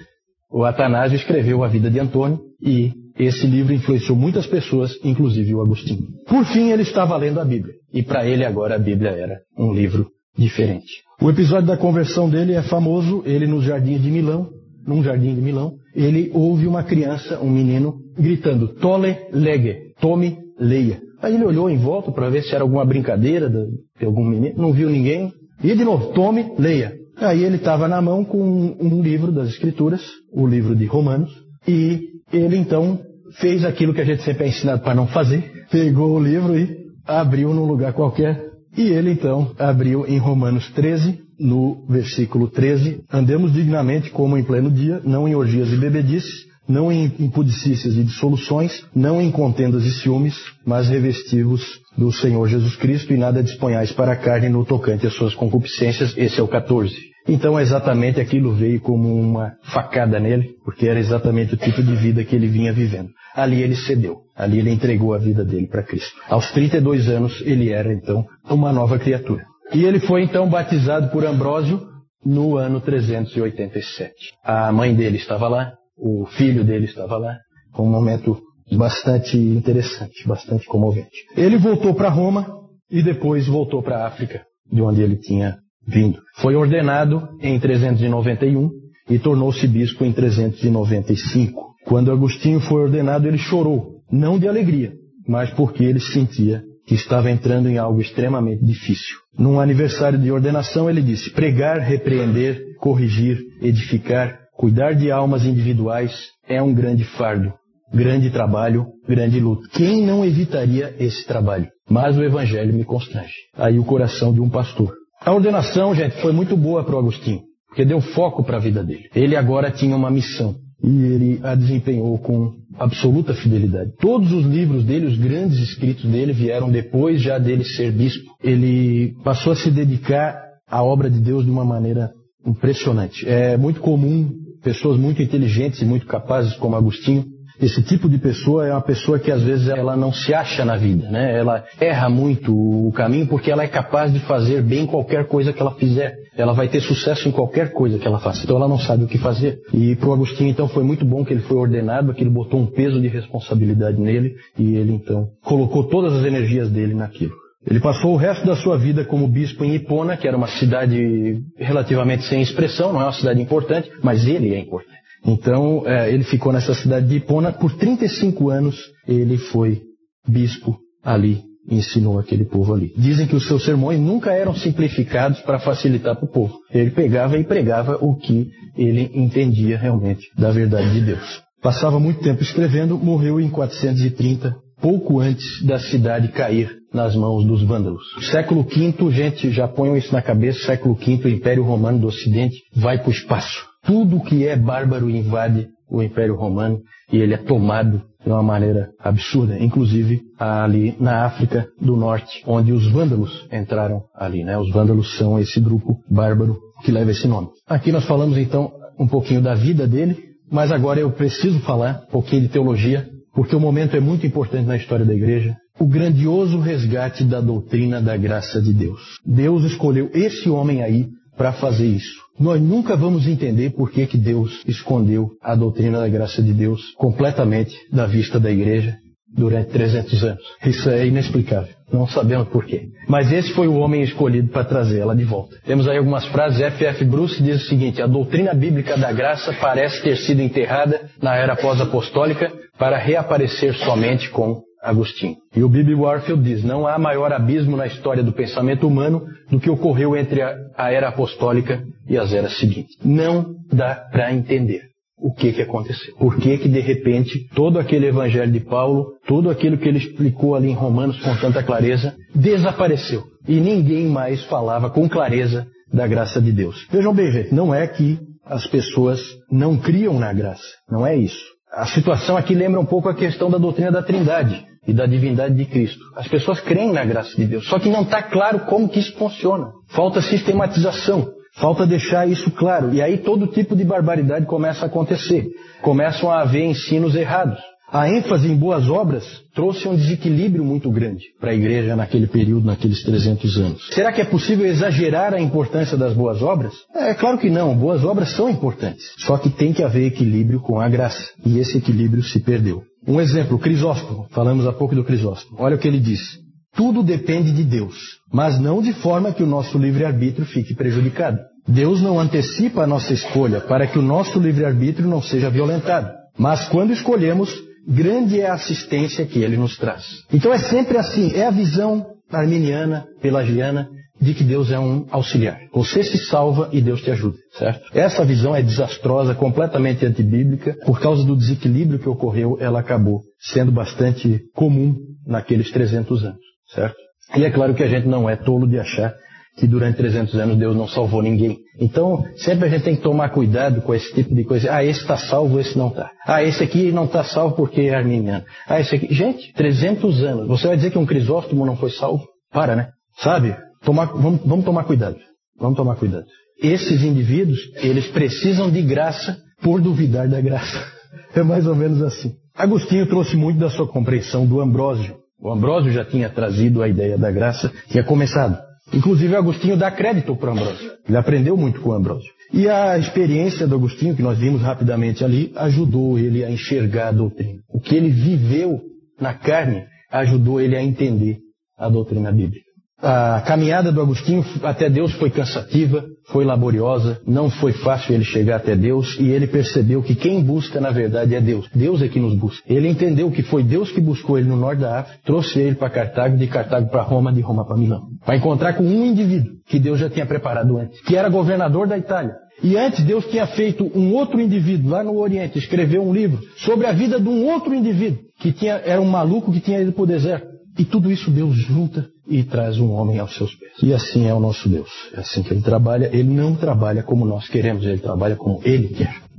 O 0.50 0.64
Atanásio 0.64 1.16
escreveu 1.16 1.64
A 1.64 1.68
Vida 1.68 1.90
de 1.90 1.98
Antônio 1.98 2.38
e 2.62 2.92
esse 3.18 3.46
livro 3.46 3.72
influenciou 3.72 4.16
muitas 4.16 4.46
pessoas, 4.46 4.92
inclusive 5.02 5.54
o 5.54 5.60
Agostinho. 5.60 6.06
Por 6.26 6.44
fim, 6.46 6.70
ele 6.70 6.82
estava 6.82 7.16
lendo 7.16 7.40
a 7.40 7.44
Bíblia. 7.44 7.74
E 7.92 8.02
para 8.02 8.26
ele 8.26 8.44
agora 8.44 8.76
a 8.76 8.78
Bíblia 8.78 9.10
era 9.10 9.40
um 9.58 9.72
livro 9.72 10.08
diferente. 10.36 11.02
O 11.20 11.30
episódio 11.30 11.66
da 11.66 11.76
conversão 11.76 12.28
dele 12.28 12.52
é 12.52 12.62
famoso, 12.62 13.22
ele 13.26 13.46
nos 13.46 13.64
jardins 13.64 14.02
de 14.02 14.10
Milão, 14.10 14.48
num 14.86 15.02
jardim 15.02 15.34
de 15.34 15.40
Milão, 15.40 15.74
ele 15.94 16.30
ouve 16.32 16.66
uma 16.66 16.82
criança, 16.82 17.38
um 17.40 17.50
menino, 17.50 17.94
gritando, 18.20 18.68
tole 18.74 19.16
lege, 19.32 19.94
tome, 20.00 20.38
leia. 20.58 21.00
Aí 21.22 21.34
ele 21.34 21.44
olhou 21.44 21.68
em 21.68 21.78
volta 21.78 22.10
para 22.12 22.30
ver 22.30 22.42
se 22.42 22.54
era 22.54 22.62
alguma 22.64 22.84
brincadeira 22.84 23.50
de 23.50 24.04
algum 24.04 24.24
menino, 24.24 24.54
não 24.56 24.72
viu 24.72 24.88
ninguém. 24.88 25.32
E 25.62 25.74
de 25.74 25.84
novo, 25.84 26.12
tome, 26.12 26.52
leia. 26.58 26.94
Aí 27.16 27.44
ele 27.44 27.56
estava 27.56 27.86
na 27.86 28.00
mão 28.00 28.24
com 28.24 28.76
um 28.80 29.02
livro 29.02 29.30
das 29.30 29.50
Escrituras, 29.50 30.00
o 30.32 30.46
livro 30.46 30.74
de 30.74 30.86
Romanos, 30.86 31.30
e 31.68 32.00
ele 32.32 32.56
então 32.56 32.98
fez 33.38 33.64
aquilo 33.64 33.92
que 33.92 34.00
a 34.00 34.04
gente 34.04 34.22
sempre 34.22 34.44
é 34.44 34.48
ensinado 34.48 34.82
para 34.82 34.94
não 34.94 35.06
fazer, 35.06 35.66
pegou 35.70 36.16
o 36.16 36.22
livro 36.22 36.58
e 36.58 36.76
abriu 37.06 37.52
num 37.52 37.66
lugar 37.66 37.92
qualquer 37.92 38.50
e 38.76 38.82
ele 38.82 39.10
então 39.10 39.52
abriu 39.58 40.06
em 40.06 40.18
Romanos 40.18 40.70
13, 40.70 41.18
no 41.38 41.84
versículo 41.88 42.48
13: 42.48 43.02
Andemos 43.12 43.52
dignamente 43.52 44.10
como 44.10 44.36
em 44.36 44.44
pleno 44.44 44.70
dia, 44.70 45.00
não 45.04 45.26
em 45.26 45.34
orgias 45.34 45.72
e 45.72 45.76
bebedices, 45.76 46.46
não 46.70 46.90
em 46.90 47.12
impudicícias 47.18 47.96
e 47.96 48.04
dissoluções, 48.04 48.84
não 48.94 49.20
em 49.20 49.30
contendas 49.30 49.84
e 49.84 49.92
ciúmes, 49.92 50.36
mas 50.64 50.88
revestivos 50.88 51.80
do 51.98 52.12
Senhor 52.12 52.48
Jesus 52.48 52.76
Cristo 52.76 53.12
e 53.12 53.16
nada 53.16 53.42
disponhais 53.42 53.92
para 53.92 54.12
a 54.12 54.16
carne 54.16 54.48
no 54.48 54.64
tocante 54.64 55.06
às 55.06 55.14
suas 55.14 55.34
concupiscências. 55.34 56.16
Esse 56.16 56.40
é 56.40 56.42
o 56.42 56.48
14. 56.48 57.10
Então, 57.28 57.60
exatamente 57.60 58.20
aquilo 58.20 58.54
veio 58.54 58.80
como 58.80 59.14
uma 59.14 59.52
facada 59.62 60.18
nele, 60.18 60.54
porque 60.64 60.88
era 60.88 60.98
exatamente 60.98 61.54
o 61.54 61.56
tipo 61.56 61.82
de 61.82 61.94
vida 61.94 62.24
que 62.24 62.34
ele 62.34 62.48
vinha 62.48 62.72
vivendo. 62.72 63.10
Ali 63.34 63.62
ele 63.62 63.76
cedeu, 63.76 64.22
ali 64.34 64.58
ele 64.58 64.70
entregou 64.70 65.12
a 65.12 65.18
vida 65.18 65.44
dele 65.44 65.66
para 65.66 65.82
Cristo. 65.82 66.16
Aos 66.28 66.50
32 66.52 67.08
anos, 67.08 67.40
ele 67.44 67.70
era 67.70 67.92
então 67.92 68.24
uma 68.48 68.72
nova 68.72 68.98
criatura. 68.98 69.44
E 69.72 69.84
ele 69.84 70.00
foi 70.00 70.22
então 70.22 70.48
batizado 70.48 71.10
por 71.10 71.24
Ambrósio 71.24 71.86
no 72.24 72.56
ano 72.56 72.80
387. 72.80 74.12
A 74.42 74.72
mãe 74.72 74.94
dele 74.94 75.16
estava 75.16 75.46
lá, 75.46 75.74
o 76.00 76.26
filho 76.26 76.64
dele 76.64 76.86
estava 76.86 77.16
lá. 77.18 77.36
Foi 77.74 77.84
um 77.84 77.90
momento 77.90 78.40
bastante 78.76 79.36
interessante, 79.36 80.26
bastante 80.26 80.66
comovente. 80.66 81.26
Ele 81.36 81.58
voltou 81.58 81.94
para 81.94 82.08
Roma 82.08 82.46
e 82.90 83.02
depois 83.02 83.46
voltou 83.46 83.82
para 83.82 83.98
a 83.98 84.06
África, 84.06 84.42
de 84.70 84.80
onde 84.80 85.02
ele 85.02 85.16
tinha 85.16 85.58
vindo. 85.86 86.20
Foi 86.36 86.54
ordenado 86.54 87.28
em 87.40 87.58
391 87.58 88.70
e 89.08 89.18
tornou-se 89.18 89.66
bispo 89.66 90.04
em 90.04 90.12
395. 90.12 91.70
Quando 91.84 92.12
Agostinho 92.12 92.60
foi 92.60 92.82
ordenado, 92.82 93.26
ele 93.26 93.38
chorou, 93.38 94.02
não 94.10 94.38
de 94.38 94.46
alegria, 94.48 94.92
mas 95.26 95.50
porque 95.50 95.84
ele 95.84 96.00
sentia 96.00 96.62
que 96.86 96.94
estava 96.94 97.30
entrando 97.30 97.68
em 97.68 97.78
algo 97.78 98.00
extremamente 98.00 98.64
difícil. 98.64 99.16
Num 99.38 99.60
aniversário 99.60 100.18
de 100.18 100.30
ordenação, 100.30 100.88
ele 100.90 101.02
disse: 101.02 101.30
pregar, 101.30 101.78
repreender, 101.78 102.76
corrigir, 102.78 103.38
edificar, 103.62 104.40
cuidar 104.60 104.92
de 104.92 105.10
almas 105.10 105.46
individuais 105.46 106.12
é 106.46 106.62
um 106.62 106.74
grande 106.74 107.02
fardo, 107.02 107.50
grande 107.94 108.28
trabalho, 108.28 108.88
grande 109.08 109.40
luta. 109.40 109.66
Quem 109.72 110.04
não 110.04 110.22
evitaria 110.22 110.94
esse 110.98 111.26
trabalho? 111.26 111.66
Mas 111.88 112.18
o 112.18 112.22
evangelho 112.22 112.74
me 112.74 112.84
constrange. 112.84 113.32
Aí 113.56 113.78
o 113.78 113.84
coração 113.86 114.34
de 114.34 114.40
um 114.40 114.50
pastor. 114.50 114.92
A 115.18 115.32
ordenação, 115.32 115.94
gente, 115.94 116.20
foi 116.20 116.32
muito 116.32 116.58
boa 116.58 116.84
para 116.84 116.94
o 116.94 116.98
Agostinho, 116.98 117.40
porque 117.68 117.86
deu 117.86 118.02
foco 118.02 118.44
para 118.44 118.58
a 118.58 118.60
vida 118.60 118.84
dele. 118.84 119.08
Ele 119.14 119.34
agora 119.34 119.70
tinha 119.70 119.96
uma 119.96 120.10
missão 120.10 120.54
e 120.84 121.04
ele 121.04 121.40
a 121.42 121.54
desempenhou 121.54 122.18
com 122.18 122.52
absoluta 122.78 123.32
fidelidade. 123.32 123.92
Todos 123.98 124.30
os 124.30 124.44
livros 124.44 124.84
dele, 124.84 125.06
os 125.06 125.16
grandes 125.16 125.58
escritos 125.58 126.04
dele, 126.04 126.34
vieram 126.34 126.70
depois 126.70 127.22
já 127.22 127.38
dele 127.38 127.64
ser 127.64 127.92
bispo. 127.92 128.30
Ele 128.44 129.14
passou 129.24 129.54
a 129.54 129.56
se 129.56 129.70
dedicar 129.70 130.38
à 130.68 130.82
obra 130.82 131.08
de 131.08 131.18
Deus 131.18 131.46
de 131.46 131.50
uma 131.50 131.64
maneira 131.64 132.10
impressionante. 132.46 133.28
É 133.28 133.56
muito 133.56 133.80
comum 133.80 134.39
pessoas 134.62 134.98
muito 134.98 135.22
inteligentes 135.22 135.80
e 135.80 135.84
muito 135.84 136.06
capazes 136.06 136.54
como 136.54 136.76
Agostinho 136.76 137.24
esse 137.60 137.82
tipo 137.82 138.08
de 138.08 138.16
pessoa 138.16 138.66
é 138.66 138.72
uma 138.72 138.80
pessoa 138.80 139.18
que 139.18 139.30
às 139.30 139.42
vezes 139.42 139.68
ela 139.68 139.94
não 139.94 140.10
se 140.10 140.32
acha 140.32 140.64
na 140.64 140.76
vida, 140.76 141.10
né? 141.10 141.38
Ela 141.38 141.62
erra 141.78 142.08
muito 142.08 142.54
o 142.54 142.90
caminho 142.90 143.26
porque 143.26 143.50
ela 143.50 143.62
é 143.62 143.68
capaz 143.68 144.10
de 144.10 144.18
fazer 144.20 144.62
bem 144.62 144.86
qualquer 144.86 145.26
coisa 145.26 145.52
que 145.52 145.60
ela 145.60 145.74
fizer. 145.74 146.14
Ela 146.34 146.54
vai 146.54 146.68
ter 146.68 146.80
sucesso 146.80 147.28
em 147.28 147.32
qualquer 147.32 147.72
coisa 147.72 147.98
que 147.98 148.06
ela 148.06 148.18
faça. 148.18 148.42
Então 148.44 148.56
ela 148.56 148.66
não 148.66 148.78
sabe 148.78 149.04
o 149.04 149.06
que 149.06 149.18
fazer. 149.18 149.58
E 149.74 149.94
para 149.94 150.10
Agostinho 150.10 150.48
então 150.48 150.68
foi 150.68 150.82
muito 150.82 151.04
bom 151.04 151.22
que 151.22 151.34
ele 151.34 151.42
foi 151.42 151.58
ordenado, 151.58 152.14
que 152.14 152.22
ele 152.22 152.30
botou 152.30 152.58
um 152.58 152.66
peso 152.66 152.98
de 152.98 153.08
responsabilidade 153.08 154.00
nele 154.00 154.36
e 154.58 154.76
ele 154.76 154.92
então 154.92 155.28
colocou 155.44 155.84
todas 155.84 156.14
as 156.14 156.24
energias 156.24 156.70
dele 156.70 156.94
naquilo. 156.94 157.39
Ele 157.66 157.80
passou 157.80 158.14
o 158.14 158.16
resto 158.16 158.46
da 158.46 158.56
sua 158.56 158.78
vida 158.78 159.04
como 159.04 159.28
bispo 159.28 159.64
em 159.64 159.74
Hipona, 159.74 160.16
que 160.16 160.26
era 160.26 160.36
uma 160.36 160.48
cidade 160.48 161.42
relativamente 161.56 162.24
sem 162.24 162.40
expressão, 162.40 162.92
não 162.92 163.00
é 163.00 163.04
uma 163.04 163.12
cidade 163.12 163.40
importante, 163.40 163.90
mas 164.02 164.26
ele 164.26 164.54
é 164.54 164.58
importante. 164.58 164.98
Então, 165.26 165.82
é, 165.86 166.10
ele 166.10 166.24
ficou 166.24 166.52
nessa 166.52 166.74
cidade 166.74 167.06
de 167.06 167.16
Hipona 167.16 167.52
por 167.52 167.74
35 167.76 168.48
anos. 168.48 168.76
Ele 169.06 169.36
foi 169.36 169.82
bispo 170.26 170.78
ali 171.04 171.42
ensinou 171.68 172.18
aquele 172.18 172.44
povo 172.44 172.74
ali. 172.74 172.92
Dizem 172.96 173.26
que 173.26 173.36
os 173.36 173.46
seus 173.46 173.64
sermões 173.64 173.98
nunca 173.98 174.32
eram 174.32 174.54
simplificados 174.54 175.40
para 175.40 175.60
facilitar 175.60 176.16
para 176.16 176.24
o 176.24 176.28
povo. 176.28 176.54
Ele 176.72 176.90
pegava 176.90 177.38
e 177.38 177.44
pregava 177.44 177.96
o 178.00 178.16
que 178.16 178.48
ele 178.76 179.10
entendia 179.14 179.78
realmente 179.78 180.26
da 180.36 180.50
verdade 180.50 180.92
de 180.92 181.00
Deus. 181.00 181.42
Passava 181.62 182.00
muito 182.00 182.20
tempo 182.20 182.42
escrevendo, 182.42 182.98
morreu 182.98 183.38
em 183.38 183.50
430, 183.50 184.56
pouco 184.80 185.20
antes 185.20 185.62
da 185.64 185.78
cidade 185.78 186.28
cair 186.28 186.70
nas 186.92 187.14
mãos 187.14 187.44
dos 187.44 187.62
vândalos. 187.62 188.02
Século 188.30 188.62
V, 188.62 189.10
gente, 189.10 189.50
já 189.50 189.68
ponham 189.68 189.96
isso 189.96 190.12
na 190.12 190.22
cabeça, 190.22 190.66
século 190.66 190.94
V, 190.94 191.20
o 191.24 191.28
Império 191.28 191.62
Romano 191.62 191.98
do 191.98 192.08
Ocidente 192.08 192.56
vai 192.74 192.98
para 192.98 193.08
o 193.08 193.12
espaço. 193.12 193.66
Tudo 193.84 194.20
que 194.20 194.46
é 194.46 194.56
bárbaro 194.56 195.08
invade 195.08 195.68
o 195.90 196.02
Império 196.02 196.36
Romano 196.36 196.80
e 197.12 197.18
ele 197.18 197.34
é 197.34 197.38
tomado 197.38 198.02
de 198.24 198.30
uma 198.30 198.42
maneira 198.42 198.90
absurda, 198.98 199.58
inclusive 199.58 200.20
ali 200.38 200.94
na 201.00 201.24
África 201.24 201.66
do 201.80 201.96
Norte, 201.96 202.42
onde 202.46 202.72
os 202.72 202.86
vândalos 202.90 203.46
entraram 203.50 204.02
ali, 204.14 204.44
né? 204.44 204.58
Os 204.58 204.70
vândalos 204.70 205.16
são 205.16 205.38
esse 205.38 205.58
grupo 205.58 205.98
bárbaro 206.08 206.58
que 206.84 206.92
leva 206.92 207.10
esse 207.10 207.26
nome. 207.26 207.48
Aqui 207.66 207.90
nós 207.90 208.04
falamos 208.04 208.36
então 208.36 208.72
um 208.98 209.08
pouquinho 209.08 209.40
da 209.40 209.54
vida 209.54 209.86
dele, 209.86 210.16
mas 210.50 210.70
agora 210.70 211.00
eu 211.00 211.10
preciso 211.10 211.60
falar 211.60 212.02
um 212.08 212.12
pouquinho 212.12 212.42
de 212.42 212.48
teologia, 212.48 213.08
porque 213.34 213.54
o 213.54 213.60
momento 213.60 213.96
é 213.96 214.00
muito 214.00 214.26
importante 214.26 214.66
na 214.66 214.76
história 214.76 215.04
da 215.04 215.14
igreja. 215.14 215.56
O 215.78 215.86
grandioso 215.86 216.58
resgate 216.58 217.24
da 217.24 217.40
doutrina 217.40 218.00
da 218.00 218.16
graça 218.16 218.60
de 218.60 218.72
Deus. 218.72 219.00
Deus 219.24 219.64
escolheu 219.64 220.10
esse 220.12 220.48
homem 220.50 220.82
aí 220.82 221.08
para 221.36 221.52
fazer 221.52 221.86
isso. 221.86 222.20
Nós 222.38 222.60
nunca 222.60 222.96
vamos 222.96 223.26
entender 223.26 223.70
por 223.70 223.90
que, 223.90 224.06
que 224.06 224.18
Deus 224.18 224.62
escondeu 224.66 225.30
a 225.42 225.54
doutrina 225.54 226.00
da 226.00 226.08
graça 226.08 226.42
de 226.42 226.52
Deus 226.52 226.92
completamente 226.96 227.74
da 227.92 228.06
vista 228.06 228.38
da 228.38 228.50
igreja 228.50 228.98
durante 229.32 229.70
300 229.70 230.24
anos. 230.24 230.42
Isso 230.64 230.88
é 230.90 231.06
inexplicável. 231.06 231.74
Não 231.92 232.06
sabemos 232.06 232.48
por 232.48 232.64
quê. 232.64 232.88
Mas 233.08 233.32
esse 233.32 233.52
foi 233.52 233.66
o 233.66 233.76
homem 233.76 234.02
escolhido 234.02 234.48
para 234.48 234.64
trazer 234.64 235.00
ela 235.00 235.14
de 235.14 235.24
volta. 235.24 235.56
Temos 235.64 235.88
aí 235.88 235.98
algumas 235.98 236.24
frases. 236.26 236.60
F. 236.60 236.84
F. 236.84 237.04
Bruce 237.04 237.42
diz 237.42 237.62
o 237.62 237.68
seguinte: 237.68 238.00
A 238.00 238.06
doutrina 238.06 238.54
bíblica 238.54 238.96
da 238.96 239.12
graça 239.12 239.52
parece 239.60 240.02
ter 240.02 240.16
sido 240.16 240.40
enterrada 240.40 241.00
na 241.20 241.34
era 241.34 241.56
pós-apostólica 241.56 242.52
para 242.78 242.96
reaparecer 242.96 243.74
somente 243.74 244.30
com 244.30 244.62
Agostinho. 244.82 245.36
E 245.54 245.62
o 245.62 245.68
Bibi 245.68 245.94
Warfield 245.94 246.42
diz: 246.42 246.64
não 246.64 246.86
há 246.86 246.98
maior 246.98 247.32
abismo 247.32 247.76
na 247.76 247.86
história 247.86 248.22
do 248.22 248.32
pensamento 248.32 248.86
humano 248.86 249.26
do 249.50 249.60
que 249.60 249.68
ocorreu 249.68 250.16
entre 250.16 250.40
a, 250.40 250.56
a 250.76 250.90
era 250.90 251.08
apostólica 251.08 251.82
e 252.08 252.16
as 252.16 252.32
eras 252.32 252.58
seguintes. 252.58 252.96
Não 253.04 253.54
dá 253.70 253.94
para 254.10 254.32
entender 254.32 254.89
o 255.20 255.32
que, 255.32 255.52
que 255.52 255.62
aconteceu. 255.62 256.14
Por 256.16 256.36
que, 256.38 256.58
que 256.58 256.68
de 256.68 256.80
repente 256.80 257.46
todo 257.54 257.78
aquele 257.78 258.06
evangelho 258.06 258.50
de 258.50 258.60
Paulo, 258.60 259.12
tudo 259.26 259.50
aquilo 259.50 259.78
que 259.78 259.88
ele 259.88 259.98
explicou 259.98 260.54
ali 260.54 260.70
em 260.70 260.74
Romanos 260.74 261.20
com 261.20 261.36
tanta 261.36 261.62
clareza, 261.62 262.14
desapareceu. 262.34 263.22
E 263.46 263.60
ninguém 263.60 264.06
mais 264.06 264.42
falava 264.44 264.90
com 264.90 265.08
clareza 265.08 265.66
da 265.92 266.06
graça 266.06 266.40
de 266.40 266.52
Deus. 266.52 266.86
Vejam 266.90 267.14
bem, 267.14 267.30
gente, 267.30 267.54
não 267.54 267.74
é 267.74 267.86
que 267.86 268.18
as 268.44 268.66
pessoas 268.66 269.20
não 269.50 269.76
criam 269.76 270.18
na 270.18 270.32
graça. 270.32 270.66
Não 270.90 271.06
é 271.06 271.16
isso. 271.16 271.44
A 271.72 271.86
situação 271.86 272.36
aqui 272.36 272.54
lembra 272.54 272.80
um 272.80 272.86
pouco 272.86 273.08
a 273.08 273.14
questão 273.14 273.48
da 273.48 273.58
doutrina 273.58 273.92
da 273.92 274.02
Trindade 274.02 274.64
e 274.86 274.92
da 274.92 275.06
divindade 275.06 275.54
de 275.54 275.64
Cristo. 275.66 276.00
As 276.16 276.26
pessoas 276.26 276.60
creem 276.60 276.92
na 276.92 277.04
graça 277.04 277.36
de 277.36 277.46
Deus, 277.46 277.68
só 277.68 277.78
que 277.78 277.88
não 277.88 278.02
está 278.02 278.22
claro 278.22 278.60
como 278.60 278.88
que 278.88 278.98
isso 278.98 279.14
funciona. 279.16 279.70
Falta 279.88 280.20
sistematização, 280.20 281.28
falta 281.54 281.86
deixar 281.86 282.28
isso 282.28 282.50
claro. 282.50 282.92
E 282.92 283.02
aí 283.02 283.18
todo 283.18 283.46
tipo 283.46 283.74
de 283.76 283.84
barbaridade 283.84 284.46
começa 284.46 284.84
a 284.84 284.86
acontecer. 284.86 285.46
Começam 285.82 286.30
a 286.30 286.42
haver 286.42 286.64
ensinos 286.64 287.14
errados. 287.14 287.58
A 287.92 288.08
ênfase 288.08 288.46
em 288.48 288.56
boas 288.56 288.88
obras 288.88 289.24
trouxe 289.52 289.88
um 289.88 289.96
desequilíbrio 289.96 290.64
muito 290.64 290.88
grande 290.92 291.24
para 291.40 291.50
a 291.50 291.54
igreja 291.54 291.96
naquele 291.96 292.28
período, 292.28 292.64
naqueles 292.64 293.02
300 293.02 293.56
anos. 293.56 293.88
Será 293.88 294.12
que 294.12 294.20
é 294.20 294.24
possível 294.24 294.64
exagerar 294.64 295.34
a 295.34 295.40
importância 295.40 295.96
das 295.96 296.14
boas 296.14 296.40
obras? 296.40 296.72
É 296.94 297.14
claro 297.14 297.36
que 297.36 297.50
não, 297.50 297.76
boas 297.76 298.04
obras 298.04 298.30
são 298.30 298.48
importantes. 298.48 299.04
Só 299.18 299.36
que 299.36 299.50
tem 299.50 299.72
que 299.72 299.82
haver 299.82 300.06
equilíbrio 300.06 300.60
com 300.60 300.78
a 300.78 300.88
graça. 300.88 301.30
E 301.44 301.58
esse 301.58 301.78
equilíbrio 301.78 302.22
se 302.22 302.38
perdeu. 302.38 302.84
Um 303.04 303.20
exemplo, 303.20 303.58
Crisóstomo. 303.58 304.28
Falamos 304.30 304.68
há 304.68 304.72
pouco 304.72 304.94
do 304.94 305.02
Crisóstomo. 305.02 305.56
Olha 305.58 305.74
o 305.74 305.78
que 305.78 305.88
ele 305.88 305.98
diz. 305.98 306.38
Tudo 306.74 307.02
depende 307.02 307.52
de 307.52 307.64
Deus, 307.64 307.96
mas 308.32 308.58
não 308.58 308.80
de 308.80 308.92
forma 308.92 309.32
que 309.32 309.42
o 309.42 309.46
nosso 309.46 309.76
livre-arbítrio 309.76 310.46
fique 310.46 310.74
prejudicado. 310.74 311.38
Deus 311.66 312.00
não 312.00 312.18
antecipa 312.18 312.82
a 312.82 312.86
nossa 312.86 313.12
escolha 313.12 313.60
para 313.60 313.86
que 313.86 313.98
o 313.98 314.02
nosso 314.02 314.38
livre-arbítrio 314.38 315.08
não 315.08 315.22
seja 315.22 315.50
violentado. 315.50 316.10
Mas 316.38 316.68
quando 316.68 316.92
escolhemos, 316.92 317.50
grande 317.86 318.40
é 318.40 318.48
a 318.48 318.54
assistência 318.54 319.26
que 319.26 319.40
ele 319.40 319.56
nos 319.56 319.76
traz. 319.76 320.04
Então 320.32 320.52
é 320.52 320.58
sempre 320.58 320.96
assim, 320.96 321.32
é 321.34 321.46
a 321.46 321.50
visão 321.50 322.06
arminiana, 322.30 323.06
pelagiana, 323.20 323.88
de 324.20 324.34
que 324.34 324.44
Deus 324.44 324.70
é 324.70 324.78
um 324.78 325.06
auxiliar. 325.10 325.58
Você 325.72 326.02
se 326.02 326.18
salva 326.26 326.68
e 326.72 326.80
Deus 326.80 327.00
te 327.00 327.10
ajuda, 327.10 327.36
certo? 327.56 327.80
Essa 327.94 328.24
visão 328.24 328.54
é 328.54 328.62
desastrosa, 328.62 329.34
completamente 329.34 330.04
antibíblica. 330.04 330.76
Por 330.84 331.00
causa 331.00 331.24
do 331.24 331.36
desequilíbrio 331.36 331.98
que 331.98 332.08
ocorreu, 332.08 332.58
ela 332.60 332.80
acabou 332.80 333.22
sendo 333.40 333.72
bastante 333.72 334.40
comum 334.54 334.94
naqueles 335.26 335.70
300 335.70 336.24
anos, 336.24 336.40
certo? 336.74 336.96
E 337.36 337.44
é 337.44 337.50
claro 337.50 337.74
que 337.74 337.82
a 337.82 337.88
gente 337.88 338.06
não 338.08 338.28
é 338.28 338.36
tolo 338.36 338.66
de 338.66 338.78
achar 338.78 339.14
que 339.56 339.66
durante 339.66 339.96
300 339.96 340.34
anos 340.36 340.56
Deus 340.56 340.74
não 340.74 340.88
salvou 340.88 341.22
ninguém. 341.22 341.58
Então, 341.78 342.24
sempre 342.36 342.66
a 342.66 342.70
gente 342.70 342.84
tem 342.84 342.96
que 342.96 343.02
tomar 343.02 343.28
cuidado 343.30 343.82
com 343.82 343.94
esse 343.94 344.12
tipo 344.14 344.34
de 344.34 344.44
coisa. 344.44 344.72
Ah, 344.72 344.84
esse 344.84 345.00
está 345.00 345.16
salvo, 345.16 345.60
esse 345.60 345.76
não 345.76 345.88
está. 345.88 346.10
Ah, 346.26 346.42
esse 346.42 346.62
aqui 346.62 346.90
não 346.90 347.04
está 347.04 347.22
salvo 347.24 347.56
porque 347.56 347.82
é 347.82 347.94
arminiano. 347.94 348.44
Ah, 348.66 348.80
esse 348.80 348.94
aqui... 348.94 349.12
Gente, 349.12 349.52
300 349.52 350.22
anos. 350.22 350.48
Você 350.48 350.66
vai 350.66 350.76
dizer 350.76 350.90
que 350.90 350.98
um 350.98 351.06
crisóstomo 351.06 351.66
não 351.66 351.76
foi 351.76 351.90
salvo? 351.90 352.24
Para, 352.50 352.74
né? 352.74 352.88
Sabe? 353.18 353.54
Tomar, 353.84 354.06
vamos, 354.06 354.40
vamos 354.44 354.64
tomar 354.64 354.84
cuidado. 354.84 355.16
Vamos 355.58 355.76
tomar 355.76 355.96
cuidado. 355.96 356.24
Esses 356.62 357.02
indivíduos, 357.02 357.58
eles 357.76 358.08
precisam 358.08 358.70
de 358.70 358.82
graça 358.82 359.38
por 359.62 359.80
duvidar 359.80 360.28
da 360.28 360.40
graça. 360.40 360.78
É 361.32 361.44
mais 361.44 361.64
ou 361.64 361.76
menos 361.76 362.02
assim. 362.02 362.32
Agostinho 362.56 363.06
trouxe 363.06 363.36
muito 363.36 363.58
da 363.58 363.70
sua 363.70 363.86
compreensão 363.86 364.44
do 364.46 364.60
Ambrósio. 364.60 365.19
O 365.42 365.50
Ambrósio 365.50 365.90
já 365.90 366.04
tinha 366.04 366.28
trazido 366.28 366.82
a 366.82 366.88
ideia 366.88 367.16
da 367.16 367.30
graça, 367.30 367.72
tinha 367.88 368.04
começado. 368.04 368.58
Inclusive, 368.92 369.34
Agostinho 369.34 369.76
dá 369.76 369.90
crédito 369.90 370.36
para 370.36 370.52
Ambrósio. 370.52 370.90
Ele 371.08 371.16
aprendeu 371.16 371.56
muito 371.56 371.80
com 371.80 371.92
Ambrósio. 371.92 372.30
E 372.52 372.68
a 372.68 372.98
experiência 372.98 373.66
do 373.66 373.76
Agostinho, 373.76 374.16
que 374.16 374.22
nós 374.22 374.38
vimos 374.38 374.60
rapidamente 374.60 375.24
ali, 375.24 375.52
ajudou 375.56 376.18
ele 376.18 376.44
a 376.44 376.50
enxergar 376.50 377.08
a 377.08 377.12
doutrina. 377.12 377.60
O 377.68 377.80
que 377.80 377.94
ele 377.94 378.10
viveu 378.10 378.80
na 379.20 379.32
carne 379.32 379.84
ajudou 380.10 380.60
ele 380.60 380.76
a 380.76 380.82
entender 380.82 381.38
a 381.78 381.88
doutrina 381.88 382.32
bíblica. 382.32 382.68
A 383.02 383.40
caminhada 383.46 383.90
do 383.90 384.00
Agostinho 384.00 384.44
até 384.62 384.90
Deus 384.90 385.12
foi 385.14 385.30
cansativa, 385.30 386.04
foi 386.32 386.44
laboriosa, 386.44 387.20
não 387.26 387.50
foi 387.50 387.72
fácil 387.72 388.14
ele 388.14 388.24
chegar 388.24 388.56
até 388.56 388.74
Deus 388.74 389.16
e 389.18 389.30
ele 389.30 389.46
percebeu 389.46 390.02
que 390.02 390.14
quem 390.14 390.42
busca 390.42 390.80
na 390.80 390.90
verdade 390.90 391.34
é 391.34 391.40
Deus. 391.40 391.68
Deus 391.74 392.02
é 392.02 392.08
que 392.08 392.18
nos 392.18 392.34
busca. 392.34 392.62
Ele 392.66 392.88
entendeu 392.88 393.30
que 393.30 393.42
foi 393.42 393.62
Deus 393.62 393.90
que 393.90 394.00
buscou 394.00 394.38
ele 394.38 394.48
no 394.48 394.56
norte 394.56 394.80
da 394.80 395.00
África, 395.00 395.18
trouxe 395.24 395.58
ele 395.58 395.74
para 395.74 395.90
Cartago, 395.90 396.36
de 396.36 396.46
Cartago 396.46 396.90
para 396.90 397.02
Roma, 397.02 397.32
de 397.32 397.40
Roma 397.40 397.64
para 397.64 397.76
Milão. 397.76 398.02
Para 398.24 398.36
encontrar 398.36 398.74
com 398.74 398.84
um 398.84 399.06
indivíduo 399.06 399.52
que 399.66 399.78
Deus 399.78 399.98
já 399.98 400.08
tinha 400.08 400.26
preparado 400.26 400.76
antes, 400.78 401.00
que 401.02 401.16
era 401.16 401.28
governador 401.28 401.86
da 401.86 401.98
Itália. 401.98 402.34
E 402.62 402.76
antes 402.76 403.02
Deus 403.04 403.24
tinha 403.26 403.46
feito 403.46 403.90
um 403.94 404.12
outro 404.14 404.40
indivíduo 404.40 404.90
lá 404.90 405.02
no 405.02 405.18
Oriente, 405.18 405.58
escreveu 405.58 406.02
um 406.02 406.12
livro 406.12 406.38
sobre 406.58 406.86
a 406.86 406.92
vida 406.92 407.18
de 407.18 407.28
um 407.28 407.46
outro 407.46 407.74
indivíduo 407.74 408.18
que 408.38 408.52
tinha, 408.52 408.74
era 408.84 409.00
um 409.00 409.08
maluco 409.08 409.52
que 409.52 409.60
tinha 409.60 409.80
ido 409.80 409.92
para 409.92 410.02
o 410.02 410.06
deserto. 410.06 410.46
E 410.78 410.84
tudo 410.84 411.10
isso 411.10 411.30
Deus 411.30 411.56
junta 411.56 412.06
e 412.30 412.44
traz 412.44 412.78
um 412.78 412.92
homem 412.92 413.18
aos 413.18 413.34
seus 413.34 413.54
pés. 413.56 413.72
E 413.82 413.92
assim 413.92 414.26
é 414.26 414.32
o 414.32 414.40
nosso 414.40 414.68
Deus. 414.68 414.88
É 415.12 415.20
assim 415.20 415.42
que 415.42 415.52
ele 415.52 415.60
trabalha. 415.60 416.08
Ele 416.12 416.30
não 416.30 416.54
trabalha 416.54 417.02
como 417.02 417.26
nós 417.26 417.48
queremos, 417.48 417.84
ele 417.84 417.98
trabalha 417.98 418.36
como 418.36 418.60
ele 418.64 418.88
quer. 418.88 419.30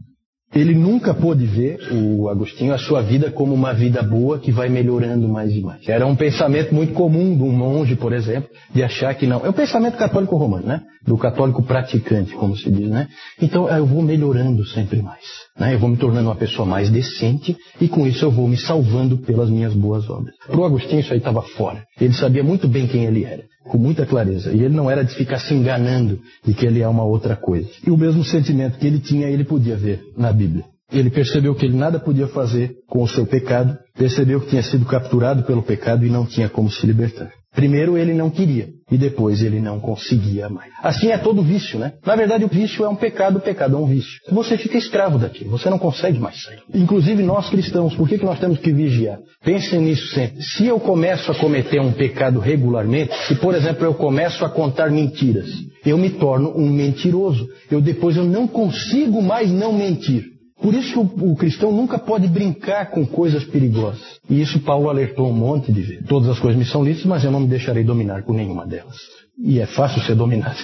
Ele 0.53 0.75
nunca 0.75 1.13
pôde 1.13 1.45
ver, 1.45 1.79
o 1.93 2.27
Agostinho, 2.27 2.73
a 2.73 2.77
sua 2.77 3.01
vida 3.01 3.31
como 3.31 3.53
uma 3.53 3.73
vida 3.73 4.03
boa 4.03 4.37
que 4.37 4.51
vai 4.51 4.67
melhorando 4.67 5.25
mais 5.25 5.55
e 5.55 5.61
mais. 5.61 5.87
Era 5.87 6.05
um 6.05 6.15
pensamento 6.15 6.75
muito 6.75 6.91
comum 6.91 7.37
de 7.37 7.41
um 7.41 7.51
monge, 7.51 7.95
por 7.95 8.11
exemplo, 8.11 8.49
de 8.73 8.83
achar 8.83 9.15
que 9.15 9.25
não. 9.25 9.45
É 9.45 9.49
o 9.49 9.53
pensamento 9.53 9.97
católico 9.97 10.35
romano, 10.35 10.67
né? 10.67 10.81
Do 11.07 11.17
católico 11.17 11.63
praticante, 11.63 12.33
como 12.33 12.57
se 12.57 12.69
diz, 12.69 12.89
né? 12.89 13.07
Então 13.41 13.69
eu 13.69 13.85
vou 13.85 14.01
melhorando 14.01 14.65
sempre 14.65 15.01
mais. 15.01 15.23
Né? 15.61 15.75
Eu 15.75 15.79
vou 15.79 15.89
me 15.89 15.95
tornando 15.95 16.27
uma 16.27 16.35
pessoa 16.35 16.67
mais 16.67 16.89
decente 16.89 17.55
e 17.79 17.87
com 17.87 18.07
isso 18.07 18.25
eu 18.25 18.31
vou 18.31 18.47
me 18.47 18.57
salvando 18.57 19.19
pelas 19.19 19.47
minhas 19.47 19.75
boas 19.75 20.09
obras. 20.09 20.33
Para 20.47 20.59
o 20.59 20.65
Agostinho 20.65 21.01
isso 21.01 21.13
aí 21.13 21.19
estava 21.19 21.43
fora. 21.43 21.85
Ele 21.99 22.13
sabia 22.13 22.43
muito 22.43 22.67
bem 22.67 22.87
quem 22.87 23.05
ele 23.05 23.23
era 23.23 23.43
com 23.65 23.77
muita 23.77 24.03
clareza. 24.07 24.51
E 24.51 24.63
ele 24.63 24.73
não 24.73 24.89
era 24.89 25.03
de 25.03 25.13
ficar 25.13 25.37
se 25.37 25.53
enganando 25.53 26.19
de 26.43 26.51
que 26.55 26.65
ele 26.65 26.81
é 26.81 26.87
uma 26.87 27.03
outra 27.03 27.35
coisa. 27.35 27.69
E 27.85 27.91
o 27.91 27.97
mesmo 27.97 28.23
sentimento 28.23 28.79
que 28.79 28.87
ele 28.87 28.99
tinha, 28.99 29.29
ele 29.29 29.43
podia 29.43 29.77
ver 29.77 30.01
na 30.17 30.33
Bíblia. 30.33 30.65
Ele 30.91 31.11
percebeu 31.11 31.53
que 31.53 31.67
ele 31.67 31.77
nada 31.77 31.99
podia 31.99 32.27
fazer 32.27 32.77
com 32.89 33.03
o 33.03 33.07
seu 33.07 33.27
pecado, 33.27 33.77
percebeu 33.95 34.41
que 34.41 34.49
tinha 34.49 34.63
sido 34.63 34.83
capturado 34.85 35.43
pelo 35.43 35.61
pecado 35.61 36.03
e 36.03 36.09
não 36.09 36.25
tinha 36.25 36.49
como 36.49 36.71
se 36.71 36.87
libertar. 36.87 37.31
Primeiro 37.53 37.97
ele 37.97 38.13
não 38.13 38.29
queria 38.29 38.69
e 38.89 38.97
depois 38.97 39.41
ele 39.41 39.59
não 39.59 39.79
conseguia 39.79 40.47
mais. 40.49 40.71
Assim 40.81 41.09
é 41.11 41.17
todo 41.17 41.43
vício, 41.43 41.77
né? 41.77 41.93
Na 42.05 42.15
verdade 42.15 42.45
o 42.45 42.47
vício 42.47 42.85
é 42.85 42.89
um 42.89 42.95
pecado, 42.95 43.37
o 43.37 43.41
pecado 43.41 43.75
é 43.75 43.79
um 43.79 43.85
vício. 43.85 44.19
Você 44.31 44.57
fica 44.57 44.77
escravo 44.77 45.17
daquilo, 45.17 45.51
você 45.51 45.69
não 45.69 45.77
consegue 45.77 46.17
mais 46.17 46.41
sair. 46.41 46.59
Inclusive 46.73 47.21
nós 47.23 47.49
cristãos, 47.49 47.93
por 47.93 48.07
que, 48.07 48.17
que 48.17 48.25
nós 48.25 48.39
temos 48.39 48.59
que 48.59 48.71
vigiar? 48.71 49.19
Pensem 49.43 49.81
nisso 49.81 50.07
sempre. 50.13 50.41
Se 50.41 50.65
eu 50.65 50.79
começo 50.79 51.29
a 51.31 51.35
cometer 51.35 51.81
um 51.81 51.91
pecado 51.91 52.39
regularmente, 52.39 53.13
se 53.27 53.35
por 53.35 53.53
exemplo 53.53 53.83
eu 53.85 53.93
começo 53.93 54.45
a 54.45 54.49
contar 54.49 54.89
mentiras, 54.89 55.49
eu 55.85 55.97
me 55.97 56.11
torno 56.11 56.53
um 56.55 56.69
mentiroso. 56.69 57.47
Eu 57.69 57.81
depois 57.81 58.15
eu 58.15 58.23
não 58.23 58.47
consigo 58.47 59.21
mais 59.21 59.51
não 59.51 59.73
mentir. 59.73 60.31
Por 60.61 60.75
isso 60.75 61.01
o, 61.01 61.31
o, 61.31 61.35
cristão 61.35 61.71
nunca 61.71 61.97
pode 61.97 62.27
brincar 62.27 62.91
com 62.91 63.05
coisas 63.05 63.43
perigosas. 63.43 64.19
E 64.29 64.39
isso 64.39 64.59
Paulo 64.59 64.89
alertou 64.89 65.27
um 65.27 65.33
monte 65.33 65.71
de 65.71 65.81
vezes. 65.81 66.07
Todas 66.07 66.29
as 66.29 66.39
coisas 66.39 66.57
me 66.57 66.65
são 66.65 66.83
lícitas, 66.83 67.07
mas 67.07 67.23
eu 67.23 67.31
não 67.31 67.39
me 67.39 67.47
deixarei 67.47 67.83
dominar 67.83 68.23
por 68.23 68.35
nenhuma 68.35 68.65
delas. 68.65 68.95
E 69.43 69.59
é 69.59 69.65
fácil 69.65 70.01
ser 70.03 70.13
dominado. 70.13 70.59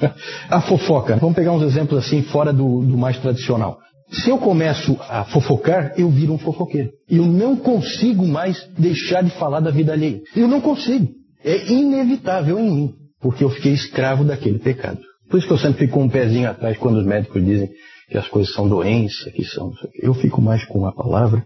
a 0.50 0.60
fofoca. 0.60 1.16
Vamos 1.16 1.34
pegar 1.34 1.52
uns 1.52 1.62
exemplos 1.62 2.04
assim, 2.04 2.22
fora 2.22 2.52
do, 2.52 2.84
do 2.84 2.98
mais 2.98 3.18
tradicional. 3.18 3.78
Se 4.10 4.30
eu 4.30 4.38
começo 4.38 4.98
a 5.00 5.24
fofocar, 5.24 5.94
eu 5.96 6.10
viro 6.10 6.34
um 6.34 6.38
fofoqueiro. 6.38 6.90
Eu 7.10 7.24
não 7.24 7.56
consigo 7.56 8.26
mais 8.26 8.68
deixar 8.78 9.22
de 9.22 9.30
falar 9.30 9.60
da 9.60 9.70
vida 9.70 9.92
alheia. 9.92 10.20
Eu 10.36 10.46
não 10.46 10.60
consigo. 10.60 11.08
É 11.42 11.72
inevitável 11.72 12.58
em 12.58 12.70
mim, 12.70 12.94
porque 13.20 13.44
eu 13.44 13.50
fiquei 13.50 13.72
escravo 13.72 14.24
daquele 14.24 14.58
pecado. 14.58 14.98
Por 15.30 15.38
isso 15.38 15.46
que 15.46 15.52
eu 15.52 15.58
sempre 15.58 15.80
fico 15.80 15.94
com 15.94 16.04
um 16.04 16.08
pezinho 16.08 16.50
atrás 16.50 16.76
quando 16.78 16.96
os 16.96 17.06
médicos 17.06 17.44
dizem 17.44 17.70
que 18.08 18.16
as 18.16 18.26
coisas 18.28 18.52
são 18.54 18.68
doença, 18.68 19.30
que 19.30 19.44
são. 19.44 19.72
Eu 20.02 20.14
fico 20.14 20.40
mais 20.40 20.64
com 20.64 20.86
a 20.86 20.92
palavra. 20.92 21.44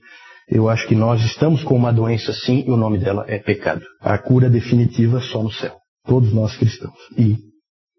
Eu 0.48 0.68
acho 0.68 0.86
que 0.86 0.94
nós 0.94 1.24
estamos 1.24 1.62
com 1.62 1.74
uma 1.74 1.92
doença 1.92 2.32
sim, 2.32 2.64
e 2.66 2.70
o 2.70 2.76
nome 2.76 2.98
dela 2.98 3.24
é 3.28 3.38
pecado. 3.38 3.82
A 4.00 4.18
cura 4.18 4.50
definitiva 4.50 5.20
só 5.20 5.42
no 5.42 5.50
céu. 5.50 5.76
Todos 6.06 6.32
nós 6.32 6.56
cristãos. 6.56 6.94
E 7.16 7.36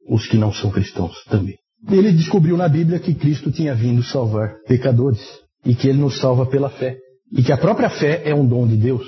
os 0.07 0.27
que 0.27 0.37
não 0.37 0.53
são 0.53 0.69
cristãos 0.69 1.15
também. 1.25 1.55
Ele 1.89 2.11
descobriu 2.11 2.55
na 2.55 2.69
Bíblia 2.69 2.99
que 2.99 3.13
Cristo 3.13 3.51
tinha 3.51 3.75
vindo 3.75 4.03
salvar 4.03 4.55
pecadores. 4.67 5.21
E 5.65 5.73
que 5.73 5.87
ele 5.87 5.99
nos 5.99 6.19
salva 6.19 6.45
pela 6.45 6.69
fé. 6.69 6.97
E 7.31 7.41
que 7.41 7.51
a 7.51 7.57
própria 7.57 7.89
fé 7.89 8.21
é 8.25 8.35
um 8.35 8.45
dom 8.45 8.67
de 8.67 8.75
Deus. 8.75 9.05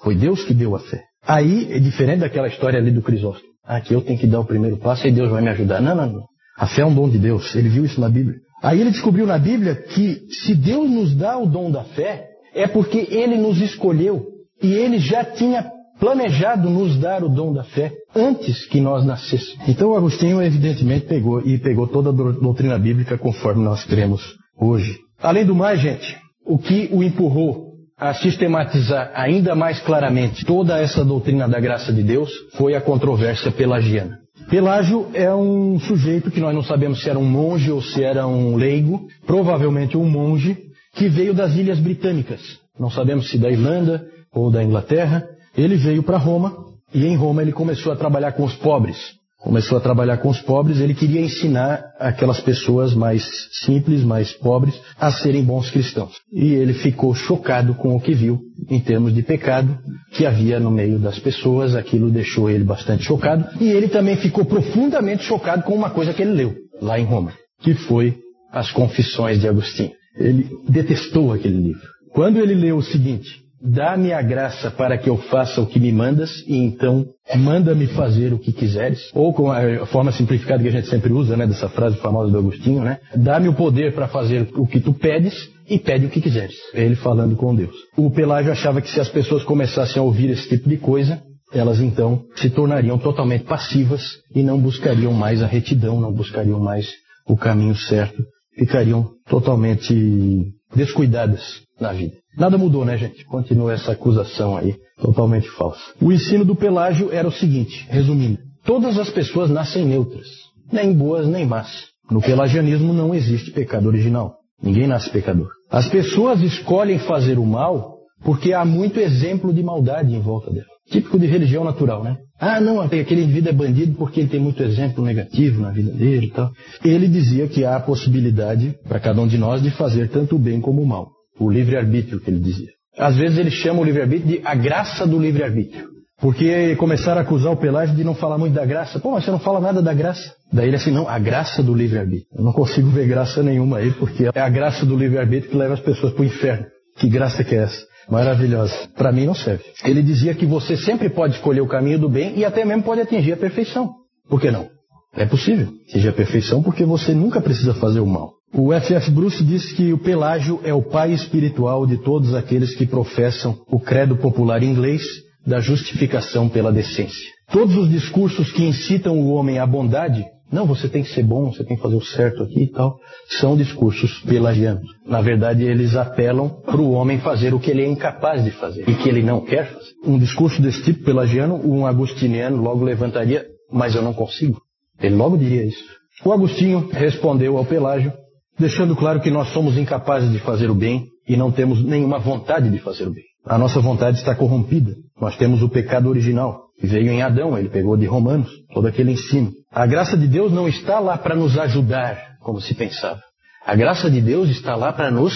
Foi 0.00 0.14
Deus 0.14 0.44
que 0.44 0.54
deu 0.54 0.74
a 0.74 0.78
fé. 0.78 1.02
Aí 1.22 1.72
é 1.72 1.78
diferente 1.78 2.20
daquela 2.20 2.48
história 2.48 2.78
ali 2.78 2.90
do 2.90 3.02
Crisóstomo. 3.02 3.48
Ah, 3.64 3.82
eu 3.90 4.00
tenho 4.00 4.18
que 4.18 4.26
dar 4.26 4.40
o 4.40 4.44
primeiro 4.44 4.78
passo 4.78 5.06
e 5.06 5.12
Deus 5.12 5.30
vai 5.30 5.42
me 5.42 5.50
ajudar. 5.50 5.80
Não, 5.80 5.94
não, 5.94 6.06
não. 6.10 6.24
A 6.56 6.66
fé 6.66 6.82
é 6.82 6.86
um 6.86 6.94
dom 6.94 7.08
de 7.08 7.18
Deus. 7.18 7.54
Ele 7.54 7.68
viu 7.68 7.84
isso 7.84 8.00
na 8.00 8.08
Bíblia. 8.08 8.36
Aí 8.62 8.80
ele 8.80 8.90
descobriu 8.90 9.26
na 9.26 9.38
Bíblia 9.38 9.74
que 9.74 10.26
se 10.30 10.54
Deus 10.54 10.90
nos 10.90 11.14
dá 11.14 11.38
o 11.38 11.46
dom 11.46 11.70
da 11.70 11.84
fé, 11.84 12.26
é 12.54 12.66
porque 12.66 13.06
ele 13.10 13.36
nos 13.36 13.60
escolheu 13.60 14.26
E 14.60 14.74
ele 14.74 14.98
já 14.98 15.24
tinha 15.24 15.70
planejado 16.00 16.68
nos 16.68 16.98
dar 16.98 17.22
o 17.22 17.28
dom 17.28 17.52
da 17.52 17.64
fé 17.64 17.92
antes 18.14 18.66
que 18.66 18.80
nós 18.80 19.04
nascêssemos. 19.04 19.68
Então 19.68 19.94
Agostinho 19.94 20.42
evidentemente 20.42 21.06
pegou 21.06 21.40
e 21.40 21.58
pegou 21.58 21.86
toda 21.86 22.10
a 22.10 22.12
doutrina 22.12 22.78
bíblica 22.78 23.18
conforme 23.18 23.64
nós 23.64 23.84
cremos 23.84 24.22
hoje. 24.60 24.98
Além 25.20 25.44
do 25.44 25.54
mais, 25.54 25.80
gente, 25.80 26.16
o 26.46 26.58
que 26.58 26.88
o 26.92 27.02
empurrou 27.02 27.68
a 27.96 28.14
sistematizar 28.14 29.10
ainda 29.14 29.56
mais 29.56 29.80
claramente 29.80 30.44
toda 30.44 30.78
essa 30.78 31.04
doutrina 31.04 31.48
da 31.48 31.58
graça 31.58 31.92
de 31.92 32.02
Deus 32.02 32.30
foi 32.56 32.74
a 32.74 32.80
controvérsia 32.80 33.50
pelagiana. 33.50 34.18
Pelágio 34.48 35.10
é 35.12 35.32
um 35.34 35.78
sujeito 35.80 36.30
que 36.30 36.40
nós 36.40 36.54
não 36.54 36.62
sabemos 36.62 37.02
se 37.02 37.10
era 37.10 37.18
um 37.18 37.24
monge 37.24 37.70
ou 37.70 37.82
se 37.82 38.02
era 38.02 38.26
um 38.26 38.56
leigo, 38.56 39.06
provavelmente 39.26 39.96
um 39.96 40.08
monge, 40.08 40.56
que 40.94 41.08
veio 41.08 41.34
das 41.34 41.54
Ilhas 41.54 41.78
Britânicas. 41.78 42.40
Não 42.78 42.90
sabemos 42.90 43.28
se 43.30 43.38
da 43.38 43.50
Irlanda 43.50 44.06
ou 44.32 44.50
da 44.50 44.62
Inglaterra. 44.62 45.24
Ele 45.56 45.76
veio 45.76 46.02
para 46.02 46.16
Roma 46.16 46.56
e 46.94 47.04
em 47.04 47.16
Roma 47.16 47.42
ele 47.42 47.52
começou 47.52 47.92
a 47.92 47.96
trabalhar 47.96 48.32
com 48.32 48.44
os 48.44 48.54
pobres 48.54 49.18
começou 49.38 49.78
a 49.78 49.80
trabalhar 49.80 50.18
com 50.18 50.28
os 50.28 50.40
pobres, 50.40 50.80
ele 50.80 50.94
queria 50.94 51.20
ensinar 51.20 51.94
aquelas 51.98 52.40
pessoas 52.40 52.92
mais 52.92 53.24
simples, 53.64 54.02
mais 54.02 54.32
pobres, 54.32 54.74
a 54.98 55.10
serem 55.12 55.44
bons 55.44 55.70
cristãos. 55.70 56.12
E 56.32 56.52
ele 56.52 56.74
ficou 56.74 57.14
chocado 57.14 57.74
com 57.74 57.94
o 57.94 58.00
que 58.00 58.14
viu 58.14 58.40
em 58.68 58.80
termos 58.80 59.14
de 59.14 59.22
pecado 59.22 59.78
que 60.18 60.26
havia 60.26 60.58
no 60.58 60.68
meio 60.68 60.98
das 60.98 61.16
pessoas, 61.20 61.76
aquilo 61.76 62.10
deixou 62.10 62.50
ele 62.50 62.64
bastante 62.64 63.04
chocado, 63.04 63.46
e 63.60 63.70
ele 63.70 63.86
também 63.86 64.16
ficou 64.16 64.44
profundamente 64.44 65.22
chocado 65.22 65.62
com 65.62 65.72
uma 65.72 65.90
coisa 65.90 66.12
que 66.12 66.20
ele 66.20 66.32
leu 66.32 66.56
lá 66.82 66.98
em 66.98 67.04
Roma, 67.04 67.32
que 67.60 67.72
foi 67.72 68.16
as 68.50 68.72
Confissões 68.72 69.40
de 69.40 69.46
Agostinho. 69.46 69.92
Ele 70.16 70.50
detestou 70.68 71.32
aquele 71.32 71.58
livro. 71.58 71.86
Quando 72.12 72.38
ele 72.40 72.56
leu 72.56 72.78
o 72.78 72.82
seguinte: 72.82 73.30
Dá-me 73.60 74.12
a 74.12 74.22
graça 74.22 74.70
para 74.70 74.96
que 74.96 75.10
eu 75.10 75.16
faça 75.16 75.60
o 75.60 75.66
que 75.66 75.80
me 75.80 75.90
mandas, 75.90 76.30
e 76.46 76.56
então 76.56 77.06
manda-me 77.36 77.88
fazer 77.88 78.32
o 78.32 78.38
que 78.38 78.52
quiseres. 78.52 79.10
Ou 79.12 79.32
com 79.32 79.50
a 79.50 79.84
forma 79.86 80.12
simplificada 80.12 80.62
que 80.62 80.68
a 80.68 80.72
gente 80.72 80.88
sempre 80.88 81.12
usa, 81.12 81.36
né, 81.36 81.46
dessa 81.46 81.68
frase 81.68 81.96
famosa 81.96 82.30
do 82.30 82.38
Agostinho, 82.38 82.82
né? 82.82 82.98
Dá-me 83.14 83.48
o 83.48 83.54
poder 83.54 83.94
para 83.94 84.06
fazer 84.06 84.48
o 84.54 84.66
que 84.66 84.80
tu 84.80 84.92
pedes 84.92 85.34
e 85.68 85.78
pede 85.78 86.06
o 86.06 86.08
que 86.08 86.20
quiseres. 86.20 86.54
Ele 86.72 86.94
falando 86.94 87.34
com 87.36 87.54
Deus. 87.54 87.74
O 87.96 88.10
Pelágio 88.10 88.52
achava 88.52 88.80
que 88.80 88.90
se 88.90 89.00
as 89.00 89.08
pessoas 89.08 89.42
começassem 89.42 90.00
a 90.00 90.04
ouvir 90.04 90.30
esse 90.30 90.48
tipo 90.48 90.68
de 90.68 90.76
coisa, 90.76 91.20
elas 91.52 91.80
então 91.80 92.22
se 92.36 92.50
tornariam 92.50 92.98
totalmente 92.98 93.44
passivas 93.44 94.02
e 94.34 94.42
não 94.42 94.60
buscariam 94.60 95.12
mais 95.12 95.42
a 95.42 95.46
retidão, 95.46 96.00
não 96.00 96.12
buscariam 96.12 96.60
mais 96.60 96.88
o 97.26 97.36
caminho 97.36 97.74
certo, 97.74 98.22
ficariam 98.56 99.10
totalmente 99.28 100.52
descuidadas 100.74 101.67
na 101.80 101.92
vida. 101.92 102.14
Nada 102.36 102.58
mudou, 102.58 102.84
né, 102.84 102.96
gente? 102.96 103.24
Continua 103.24 103.72
essa 103.72 103.92
acusação 103.92 104.56
aí, 104.56 104.74
totalmente 105.00 105.48
falsa. 105.50 105.80
O 106.00 106.12
ensino 106.12 106.44
do 106.44 106.54
Pelágio 106.54 107.12
era 107.12 107.26
o 107.26 107.32
seguinte, 107.32 107.86
resumindo: 107.88 108.38
todas 108.64 108.98
as 108.98 109.10
pessoas 109.10 109.50
nascem 109.50 109.84
neutras, 109.84 110.26
nem 110.72 110.92
boas 110.92 111.26
nem 111.26 111.46
más. 111.46 111.88
No 112.10 112.22
pelagianismo 112.22 112.94
não 112.94 113.14
existe 113.14 113.50
pecado 113.50 113.86
original. 113.86 114.36
Ninguém 114.62 114.86
nasce 114.86 115.10
pecador. 115.10 115.50
As 115.70 115.88
pessoas 115.88 116.40
escolhem 116.40 116.98
fazer 116.98 117.38
o 117.38 117.44
mal 117.44 117.98
porque 118.24 118.52
há 118.52 118.64
muito 118.64 118.98
exemplo 118.98 119.52
de 119.52 119.62
maldade 119.62 120.14
em 120.14 120.20
volta 120.20 120.50
dela. 120.50 120.66
Típico 120.90 121.18
de 121.18 121.26
religião 121.26 121.64
natural, 121.64 122.02
né? 122.02 122.16
Ah, 122.40 122.60
não, 122.60 122.80
aquele 122.80 123.24
indivíduo 123.24 123.50
é 123.50 123.52
bandido 123.52 123.94
porque 123.96 124.20
ele 124.20 124.28
tem 124.28 124.40
muito 124.40 124.62
exemplo 124.62 125.04
negativo 125.04 125.60
na 125.60 125.70
vida 125.70 125.92
dele 125.92 126.26
e 126.26 126.30
tal. 126.30 126.50
Ele 126.82 127.06
dizia 127.06 127.46
que 127.46 127.64
há 127.64 127.76
a 127.76 127.80
possibilidade 127.80 128.74
para 128.88 128.98
cada 128.98 129.20
um 129.20 129.26
de 129.26 129.36
nós 129.36 129.62
de 129.62 129.70
fazer 129.70 130.08
tanto 130.08 130.36
o 130.36 130.38
bem 130.38 130.60
como 130.60 130.80
o 130.80 130.86
mal. 130.86 131.10
O 131.38 131.50
livre-arbítrio 131.50 132.20
que 132.20 132.30
ele 132.30 132.40
dizia. 132.40 132.68
Às 132.98 133.16
vezes 133.16 133.38
ele 133.38 133.50
chama 133.50 133.80
o 133.80 133.84
livre-arbítrio 133.84 134.28
de 134.28 134.46
a 134.46 134.54
graça 134.54 135.06
do 135.06 135.18
livre-arbítrio. 135.18 135.98
Porque 136.20 136.74
começaram 136.76 137.20
a 137.20 137.22
acusar 137.22 137.52
o 137.52 137.56
Pelágio 137.56 137.94
de 137.94 138.02
não 138.02 138.14
falar 138.14 138.38
muito 138.38 138.54
da 138.54 138.66
graça. 138.66 138.98
Pô, 138.98 139.12
mas 139.12 139.24
você 139.24 139.30
não 139.30 139.38
fala 139.38 139.60
nada 139.60 139.80
da 139.80 139.94
graça. 139.94 140.34
Daí 140.52 140.66
ele 140.66 140.76
assim, 140.76 140.90
não, 140.90 141.08
a 141.08 141.18
graça 141.18 141.62
do 141.62 141.72
livre-arbítrio. 141.72 142.26
Eu 142.36 142.44
não 142.44 142.52
consigo 142.52 142.90
ver 142.90 143.06
graça 143.06 143.40
nenhuma 143.40 143.78
aí, 143.78 143.92
porque 143.92 144.28
é 144.34 144.40
a 144.40 144.48
graça 144.48 144.84
do 144.84 144.96
livre-arbítrio 144.96 145.52
que 145.52 145.56
leva 145.56 145.74
as 145.74 145.80
pessoas 145.80 146.12
para 146.12 146.22
o 146.22 146.26
inferno. 146.26 146.66
Que 146.96 147.08
graça 147.08 147.44
que 147.44 147.54
é 147.54 147.58
essa? 147.58 147.86
Maravilhosa. 148.10 148.74
Para 148.96 149.12
mim 149.12 149.26
não 149.26 149.34
serve. 149.34 149.62
Ele 149.84 150.02
dizia 150.02 150.34
que 150.34 150.44
você 150.44 150.76
sempre 150.76 151.08
pode 151.08 151.36
escolher 151.36 151.60
o 151.60 151.68
caminho 151.68 152.00
do 152.00 152.08
bem 152.08 152.36
e 152.36 152.44
até 152.44 152.64
mesmo 152.64 152.82
pode 152.82 153.00
atingir 153.00 153.34
a 153.34 153.36
perfeição. 153.36 153.94
Por 154.28 154.40
que 154.40 154.50
não? 154.50 154.68
É 155.14 155.24
possível 155.24 155.68
atingir 155.88 156.08
a 156.08 156.12
perfeição 156.12 156.62
porque 156.62 156.84
você 156.84 157.14
nunca 157.14 157.40
precisa 157.40 157.74
fazer 157.74 158.00
o 158.00 158.06
mal. 158.06 158.37
O 158.52 158.72
F.F. 158.72 159.10
Bruce 159.10 159.44
diz 159.44 159.72
que 159.72 159.92
o 159.92 159.98
Pelágio 159.98 160.60
é 160.64 160.72
o 160.72 160.82
pai 160.82 161.12
espiritual 161.12 161.86
de 161.86 161.98
todos 161.98 162.34
aqueles 162.34 162.74
que 162.74 162.86
professam 162.86 163.58
o 163.70 163.78
credo 163.78 164.16
popular 164.16 164.62
inglês 164.62 165.02
da 165.46 165.60
justificação 165.60 166.48
pela 166.48 166.72
decência. 166.72 167.30
Todos 167.52 167.76
os 167.76 167.90
discursos 167.90 168.50
que 168.50 168.64
incitam 168.64 169.18
o 169.18 169.32
homem 169.32 169.58
à 169.58 169.66
bondade, 169.66 170.24
não, 170.50 170.66
você 170.66 170.88
tem 170.88 171.02
que 171.02 171.10
ser 171.10 171.22
bom, 171.22 171.52
você 171.52 171.62
tem 171.62 171.76
que 171.76 171.82
fazer 171.82 171.96
o 171.96 172.04
certo 172.04 172.42
aqui 172.42 172.62
e 172.62 172.66
tal, 172.66 172.98
são 173.38 173.54
discursos 173.54 174.20
pelagianos. 174.20 174.88
Na 175.06 175.20
verdade, 175.20 175.64
eles 175.64 175.94
apelam 175.94 176.48
para 176.48 176.80
o 176.80 176.92
homem 176.92 177.18
fazer 177.18 177.52
o 177.52 177.60
que 177.60 177.70
ele 177.70 177.82
é 177.82 177.86
incapaz 177.86 178.42
de 178.42 178.50
fazer 178.52 178.88
e 178.88 178.94
que 178.94 179.08
ele 179.08 179.22
não 179.22 179.42
quer 179.42 179.66
fazer. 179.66 179.92
Um 180.04 180.18
discurso 180.18 180.60
desse 180.62 180.82
tipo 180.82 181.04
pelagiano, 181.04 181.54
um 181.54 181.86
agustiniano 181.86 182.62
logo 182.62 182.82
levantaria, 182.82 183.46
mas 183.70 183.94
eu 183.94 184.02
não 184.02 184.14
consigo. 184.14 184.60
Ele 185.00 185.14
logo 185.14 185.36
diria 185.36 185.64
isso. 185.64 185.84
O 186.24 186.32
Agostinho 186.32 186.88
respondeu 186.90 187.56
ao 187.56 187.64
Pelágio 187.64 188.12
deixando 188.58 188.96
claro 188.96 189.20
que 189.20 189.30
nós 189.30 189.52
somos 189.52 189.76
incapazes 189.76 190.30
de 190.30 190.38
fazer 190.38 190.70
o 190.70 190.74
bem 190.74 191.06
e 191.28 191.36
não 191.36 191.52
temos 191.52 191.84
nenhuma 191.84 192.18
vontade 192.18 192.70
de 192.70 192.78
fazer 192.78 193.06
o 193.06 193.12
bem. 193.12 193.24
A 193.46 193.56
nossa 193.56 193.80
vontade 193.80 194.18
está 194.18 194.34
corrompida. 194.34 194.94
Nós 195.20 195.36
temos 195.36 195.62
o 195.62 195.68
pecado 195.68 196.08
original, 196.08 196.64
que 196.78 196.86
veio 196.86 197.10
em 197.10 197.22
Adão, 197.22 197.56
ele 197.58 197.68
pegou 197.68 197.96
de 197.96 198.06
Romanos, 198.06 198.50
todo 198.72 198.86
aquele 198.86 199.12
ensino. 199.12 199.50
A 199.72 199.86
graça 199.86 200.16
de 200.16 200.26
Deus 200.26 200.52
não 200.52 200.68
está 200.68 200.98
lá 200.98 201.16
para 201.16 201.34
nos 201.34 201.58
ajudar, 201.58 202.18
como 202.40 202.60
se 202.60 202.74
pensava. 202.74 203.20
A 203.64 203.74
graça 203.74 204.10
de 204.10 204.20
Deus 204.20 204.48
está 204.48 204.74
lá 204.74 204.92
para 204.92 205.10
nos 205.10 205.34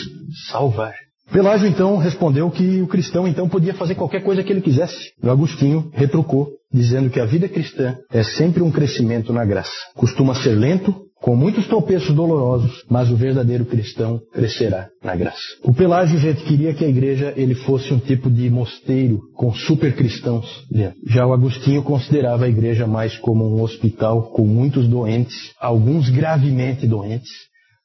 salvar. 0.51 0.95
Pelágio 1.33 1.67
então 1.67 1.97
respondeu 1.97 2.51
que 2.51 2.83
o 2.83 2.87
cristão 2.87 3.27
então 3.27 3.49
podia 3.49 3.73
fazer 3.73 3.95
qualquer 3.95 4.23
coisa 4.23 4.43
que 4.43 4.53
ele 4.53 4.61
quisesse. 4.61 5.13
E 5.23 5.29
Agostinho 5.29 5.91
retrucou, 5.95 6.49
dizendo 6.73 7.09
que 7.09 7.21
a 7.21 7.25
vida 7.25 7.49
cristã 7.49 7.97
é 8.11 8.23
sempre 8.23 8.63
um 8.63 8.71
crescimento 8.71 9.33
na 9.33 9.45
graça. 9.45 9.73
Costuma 9.95 10.35
ser 10.35 10.55
lento, 10.55 10.95
com 11.23 11.37
muitos 11.37 11.69
tropeços 11.69 12.15
dolorosos, 12.15 12.85
mas 12.91 13.09
o 13.09 13.17
verdadeiro 13.17 13.65
cristão 13.65 14.21
crescerá 14.33 14.89
na 15.03 15.15
graça. 15.15 15.39
O 15.63 15.73
Pelágio, 15.73 16.19
queria 16.45 16.75
que 16.75 16.85
a 16.85 16.89
igreja 16.89 17.33
ele 17.37 17.55
fosse 17.55 17.95
um 17.95 17.99
tipo 18.01 18.29
de 18.29 18.51
mosteiro 18.51 19.21
com 19.37 19.55
super 19.55 19.95
cristãos 19.95 20.67
dentro. 20.69 20.99
Já 21.07 21.25
o 21.25 21.33
Agostinho 21.33 21.85
considerava 21.85 22.45
a 22.45 22.49
igreja 22.49 22.89
mais 22.89 23.17
como 23.19 23.45
um 23.45 23.63
hospital 23.63 24.33
com 24.33 24.45
muitos 24.45 24.89
doentes, 24.89 25.53
alguns 25.61 26.11
gravemente 26.11 26.89
doentes, 26.89 27.31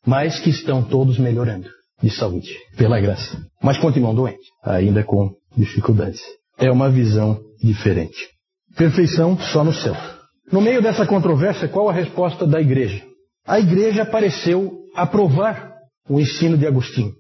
mas 0.04 0.40
que 0.40 0.50
estão 0.50 0.82
todos 0.82 1.20
melhorando 1.20 1.70
de 2.02 2.10
saúde, 2.10 2.50
pela 2.76 3.00
graça. 3.00 3.38
Mas 3.62 3.78
continuam 3.78 4.16
doentes, 4.16 4.48
ainda 4.64 5.04
com 5.04 5.32
dificuldades. 5.56 6.22
É 6.58 6.72
uma 6.72 6.90
visão 6.90 7.40
diferente. 7.64 8.18
Perfeição 8.76 9.38
só 9.38 9.64
no 9.64 9.74
céu. 9.74 9.96
No 10.52 10.62
meio 10.62 10.82
dessa 10.82 11.06
controvérsia, 11.06 11.68
qual 11.68 11.90
a 11.90 11.94
resposta 11.94 12.48
da 12.48 12.60
igreja? 12.60 13.07
A 13.48 13.60
igreja 13.62 14.06
pareceu 14.06 14.74
aprovar 14.94 15.72
o 16.10 16.20
ensino 16.20 16.58
de 16.58 16.68
Agostinho, 16.68 17.14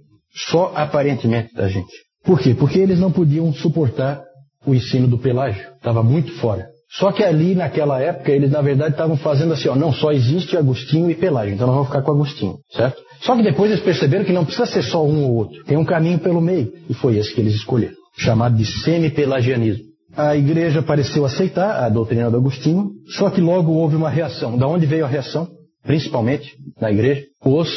só 0.49 0.73
aparentemente 0.75 1.53
da 1.53 1.69
gente. 1.69 1.93
Por 2.25 2.39
quê? 2.39 2.53
Porque 2.53 2.79
eles 2.79 2.99
não 2.99 3.11
podiam 3.11 3.53
suportar 3.53 4.21
o 4.65 4.75
ensino 4.75 5.07
do 5.07 5.17
Pelágio, 5.17 5.65
estava 5.75 6.03
muito 6.03 6.33
fora. 6.39 6.67
Só 6.91 7.13
que 7.13 7.23
ali, 7.23 7.55
naquela 7.55 8.01
época, 8.01 8.31
eles 8.31 8.51
na 8.51 8.61
verdade 8.61 8.91
estavam 8.91 9.15
fazendo 9.15 9.53
assim, 9.53 9.69
ó, 9.69 9.75
não, 9.75 9.93
só 9.93 10.11
existe 10.11 10.57
Agostinho 10.57 11.09
e 11.09 11.15
Pelágio, 11.15 11.53
então 11.53 11.65
nós 11.67 11.75
vamos 11.75 11.89
ficar 11.89 12.01
com 12.01 12.11
Agostinho, 12.11 12.57
certo? 12.71 13.01
Só 13.21 13.35
que 13.35 13.43
depois 13.43 13.71
eles 13.71 13.83
perceberam 13.83 14.25
que 14.25 14.33
não 14.33 14.43
precisa 14.43 14.65
ser 14.65 14.83
só 14.83 15.05
um 15.05 15.23
ou 15.23 15.33
outro, 15.33 15.63
tem 15.63 15.77
um 15.77 15.85
caminho 15.85 16.19
pelo 16.19 16.41
meio, 16.41 16.73
e 16.89 16.93
foi 16.93 17.17
esse 17.17 17.33
que 17.33 17.39
eles 17.39 17.55
escolheram, 17.55 17.95
chamado 18.17 18.57
de 18.57 18.65
semi-pelagianismo. 18.65 19.85
A 20.15 20.35
igreja 20.35 20.81
pareceu 20.81 21.25
aceitar 21.25 21.83
a 21.83 21.89
doutrina 21.89 22.29
do 22.29 22.37
Agostinho, 22.37 22.89
só 23.17 23.29
que 23.29 23.39
logo 23.39 23.71
houve 23.71 23.95
uma 23.95 24.09
reação. 24.09 24.57
Da 24.57 24.67
onde 24.67 24.85
veio 24.85 25.05
a 25.05 25.07
reação? 25.07 25.56
Principalmente 25.87 26.53
na 26.79 26.91
igreja, 26.91 27.23
os 27.43 27.69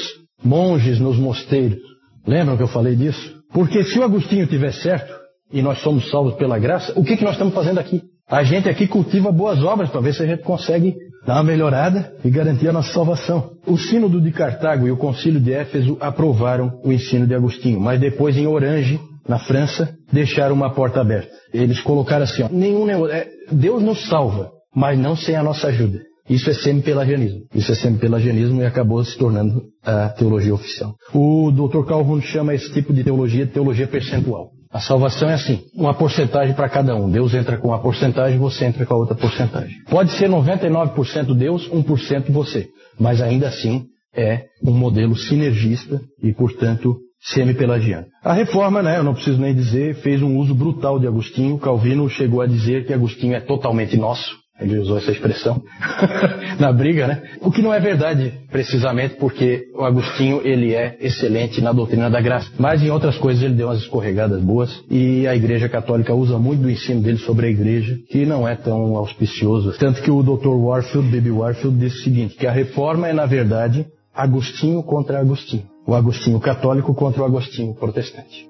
monges 0.45 0.99
nos 0.99 1.17
mosteiros. 1.17 1.79
Lembram 2.27 2.57
que 2.57 2.63
eu 2.63 2.69
falei 2.69 2.97
disso? 2.97 3.41
Porque 3.53 3.83
se 3.85 3.99
o 3.99 4.03
Agostinho 4.03 4.47
tiver 4.47 4.73
certo, 4.73 5.19
e 5.53 5.63
nós 5.63 5.81
somos 5.81 6.11
salvos 6.11 6.35
pela 6.35 6.59
graça, 6.59 6.93
o 6.97 7.05
que, 7.05 7.17
que 7.17 7.25
nós 7.25 7.33
estamos 7.33 7.55
fazendo 7.55 7.79
aqui? 7.79 8.03
A 8.29 8.45
gente 8.45 8.69
aqui 8.69 8.87
cultiva 8.87 9.33
boas 9.33 9.63
obras 9.63 9.91
para 9.91 10.01
ver 10.01 10.15
se 10.15 10.23
a 10.23 10.27
gente 10.27 10.43
consegue 10.43 10.95
dar 11.27 11.35
uma 11.35 11.45
melhorada 11.45 12.13
e 12.25 12.31
garantir 12.31 12.69
a 12.69 12.73
nossa 12.73 12.93
salvação. 12.93 13.51
O 13.67 13.77
Sínodo 13.77 14.21
de 14.21 14.31
Cartago 14.31 14.87
e 14.87 14.91
o 14.91 14.97
Concílio 14.97 15.41
de 15.41 15.53
Éfeso 15.53 15.97
aprovaram 16.01 16.81
o 16.85 16.93
ensino 16.93 17.27
de 17.27 17.35
Agostinho, 17.35 17.81
mas 17.81 17.99
depois 17.99 18.37
em 18.37 18.47
Orange, 18.47 19.01
na 19.29 19.39
França, 19.39 19.97
deixaram 20.13 20.55
uma 20.55 20.73
porta 20.73 21.01
aberta. 21.01 21.33
Eles 21.53 21.81
colocaram 21.81 22.23
assim: 22.23 22.45
ó, 22.45 22.49
nenhum 22.49 22.87
negócio, 22.87 23.13
é, 23.13 23.27
Deus 23.51 23.83
nos 23.83 24.09
salva, 24.09 24.51
mas 24.75 24.97
não 24.99 25.17
sem 25.17 25.35
a 25.35 25.43
nossa 25.43 25.67
ajuda. 25.67 26.01
Isso 26.31 26.49
é 26.49 26.55
semi-pelagianismo. 26.55 27.41
Isso 27.53 27.73
é 27.73 27.75
semi-pelagianismo 27.75 28.63
e 28.63 28.65
acabou 28.65 29.05
se 29.05 29.19
tornando 29.19 29.65
a 29.83 30.11
teologia 30.11 30.55
oficial. 30.55 30.95
O 31.13 31.51
Dr. 31.51 31.85
Calhoun 31.85 32.21
chama 32.23 32.55
esse 32.55 32.73
tipo 32.73 32.93
de 32.95 33.03
teologia 33.03 33.45
de 33.45 33.53
teologia 33.53 33.89
percentual. 33.89 34.51
A 34.73 34.79
salvação 34.79 35.29
é 35.29 35.35
assim, 35.35 35.65
uma 35.75 35.93
porcentagem 35.93 36.55
para 36.55 36.69
cada 36.69 36.95
um. 36.95 37.11
Deus 37.11 37.35
entra 37.35 37.59
com 37.59 37.69
uma 37.69 37.81
porcentagem, 37.81 38.39
você 38.39 38.65
entra 38.65 38.87
com 38.87 38.95
a 38.95 38.97
outra 38.97 39.17
porcentagem. 39.17 39.75
Pode 39.91 40.13
ser 40.13 40.31
99% 40.31 41.35
Deus, 41.37 41.69
1% 41.69 42.31
você, 42.31 42.69
mas 42.97 43.21
ainda 43.21 43.49
assim 43.49 43.87
é 44.15 44.45
um 44.65 44.73
modelo 44.73 45.17
sinergista 45.17 46.01
e, 46.23 46.33
portanto, 46.33 46.97
semi-pelagiano. 47.21 48.07
A 48.23 48.33
reforma, 48.33 48.81
né, 48.81 48.99
eu 48.99 49.03
não 49.03 49.15
preciso 49.15 49.41
nem 49.41 49.53
dizer, 49.53 49.97
fez 49.97 50.23
um 50.23 50.37
uso 50.39 50.55
brutal 50.55 51.01
de 51.01 51.09
Agostinho. 51.09 51.59
Calvino 51.59 52.09
chegou 52.09 52.41
a 52.41 52.47
dizer 52.47 52.87
que 52.87 52.93
Agostinho 52.93 53.35
é 53.35 53.41
totalmente 53.41 53.97
nosso. 53.97 54.39
Ele 54.61 54.79
usou 54.79 54.99
essa 54.99 55.11
expressão 55.11 55.63
na 56.59 56.73
briga, 56.73 57.07
né? 57.07 57.23
O 57.41 57.51
que 57.51 57.63
não 57.63 57.73
é 57.73 57.81
verdade, 57.81 58.33
precisamente 58.51 59.15
porque 59.15 59.67
o 59.75 59.85
Agostinho 59.85 60.41
ele 60.45 60.75
é 60.75 60.97
excelente 61.01 61.61
na 61.61 61.73
doutrina 61.73 62.11
da 62.11 62.21
graça, 62.21 62.51
mas 62.59 62.83
em 62.83 62.91
outras 62.91 63.17
coisas 63.17 63.43
ele 63.43 63.55
deu 63.55 63.69
umas 63.69 63.81
escorregadas 63.81 64.43
boas 64.43 64.85
e 64.91 65.27
a 65.27 65.35
Igreja 65.35 65.69
Católica 65.69 66.15
usa 66.15 66.39
muito 66.39 66.63
do 66.63 66.71
ensino 66.71 67.01
dele 67.01 67.19
sobre 67.19 67.47
a 67.47 67.51
Igreja, 67.51 67.99
que 68.09 68.27
não 68.27 68.47
é 68.47 68.55
tão 68.55 68.97
auspicioso. 68.97 69.73
Tanto 69.79 70.03
que 70.03 70.11
o 70.11 70.23
Dr. 70.23 70.49
Warfield, 70.49 71.09
Baby 71.09 71.31
Warfield, 71.31 71.79
disse 71.79 72.01
o 72.01 72.05
seguinte: 72.05 72.37
que 72.37 72.47
a 72.47 72.53
reforma 72.53 73.09
é 73.09 73.13
na 73.13 73.27
verdade 73.27 73.87
Agostinho 74.15 74.83
contra 74.83 75.21
Agostinho, 75.21 75.65
o 75.87 75.95
Agostinho 75.95 76.41
católico 76.41 76.95
contra 76.95 77.23
o 77.23 77.25
Agostinho 77.25 77.75
protestante. 77.75 78.50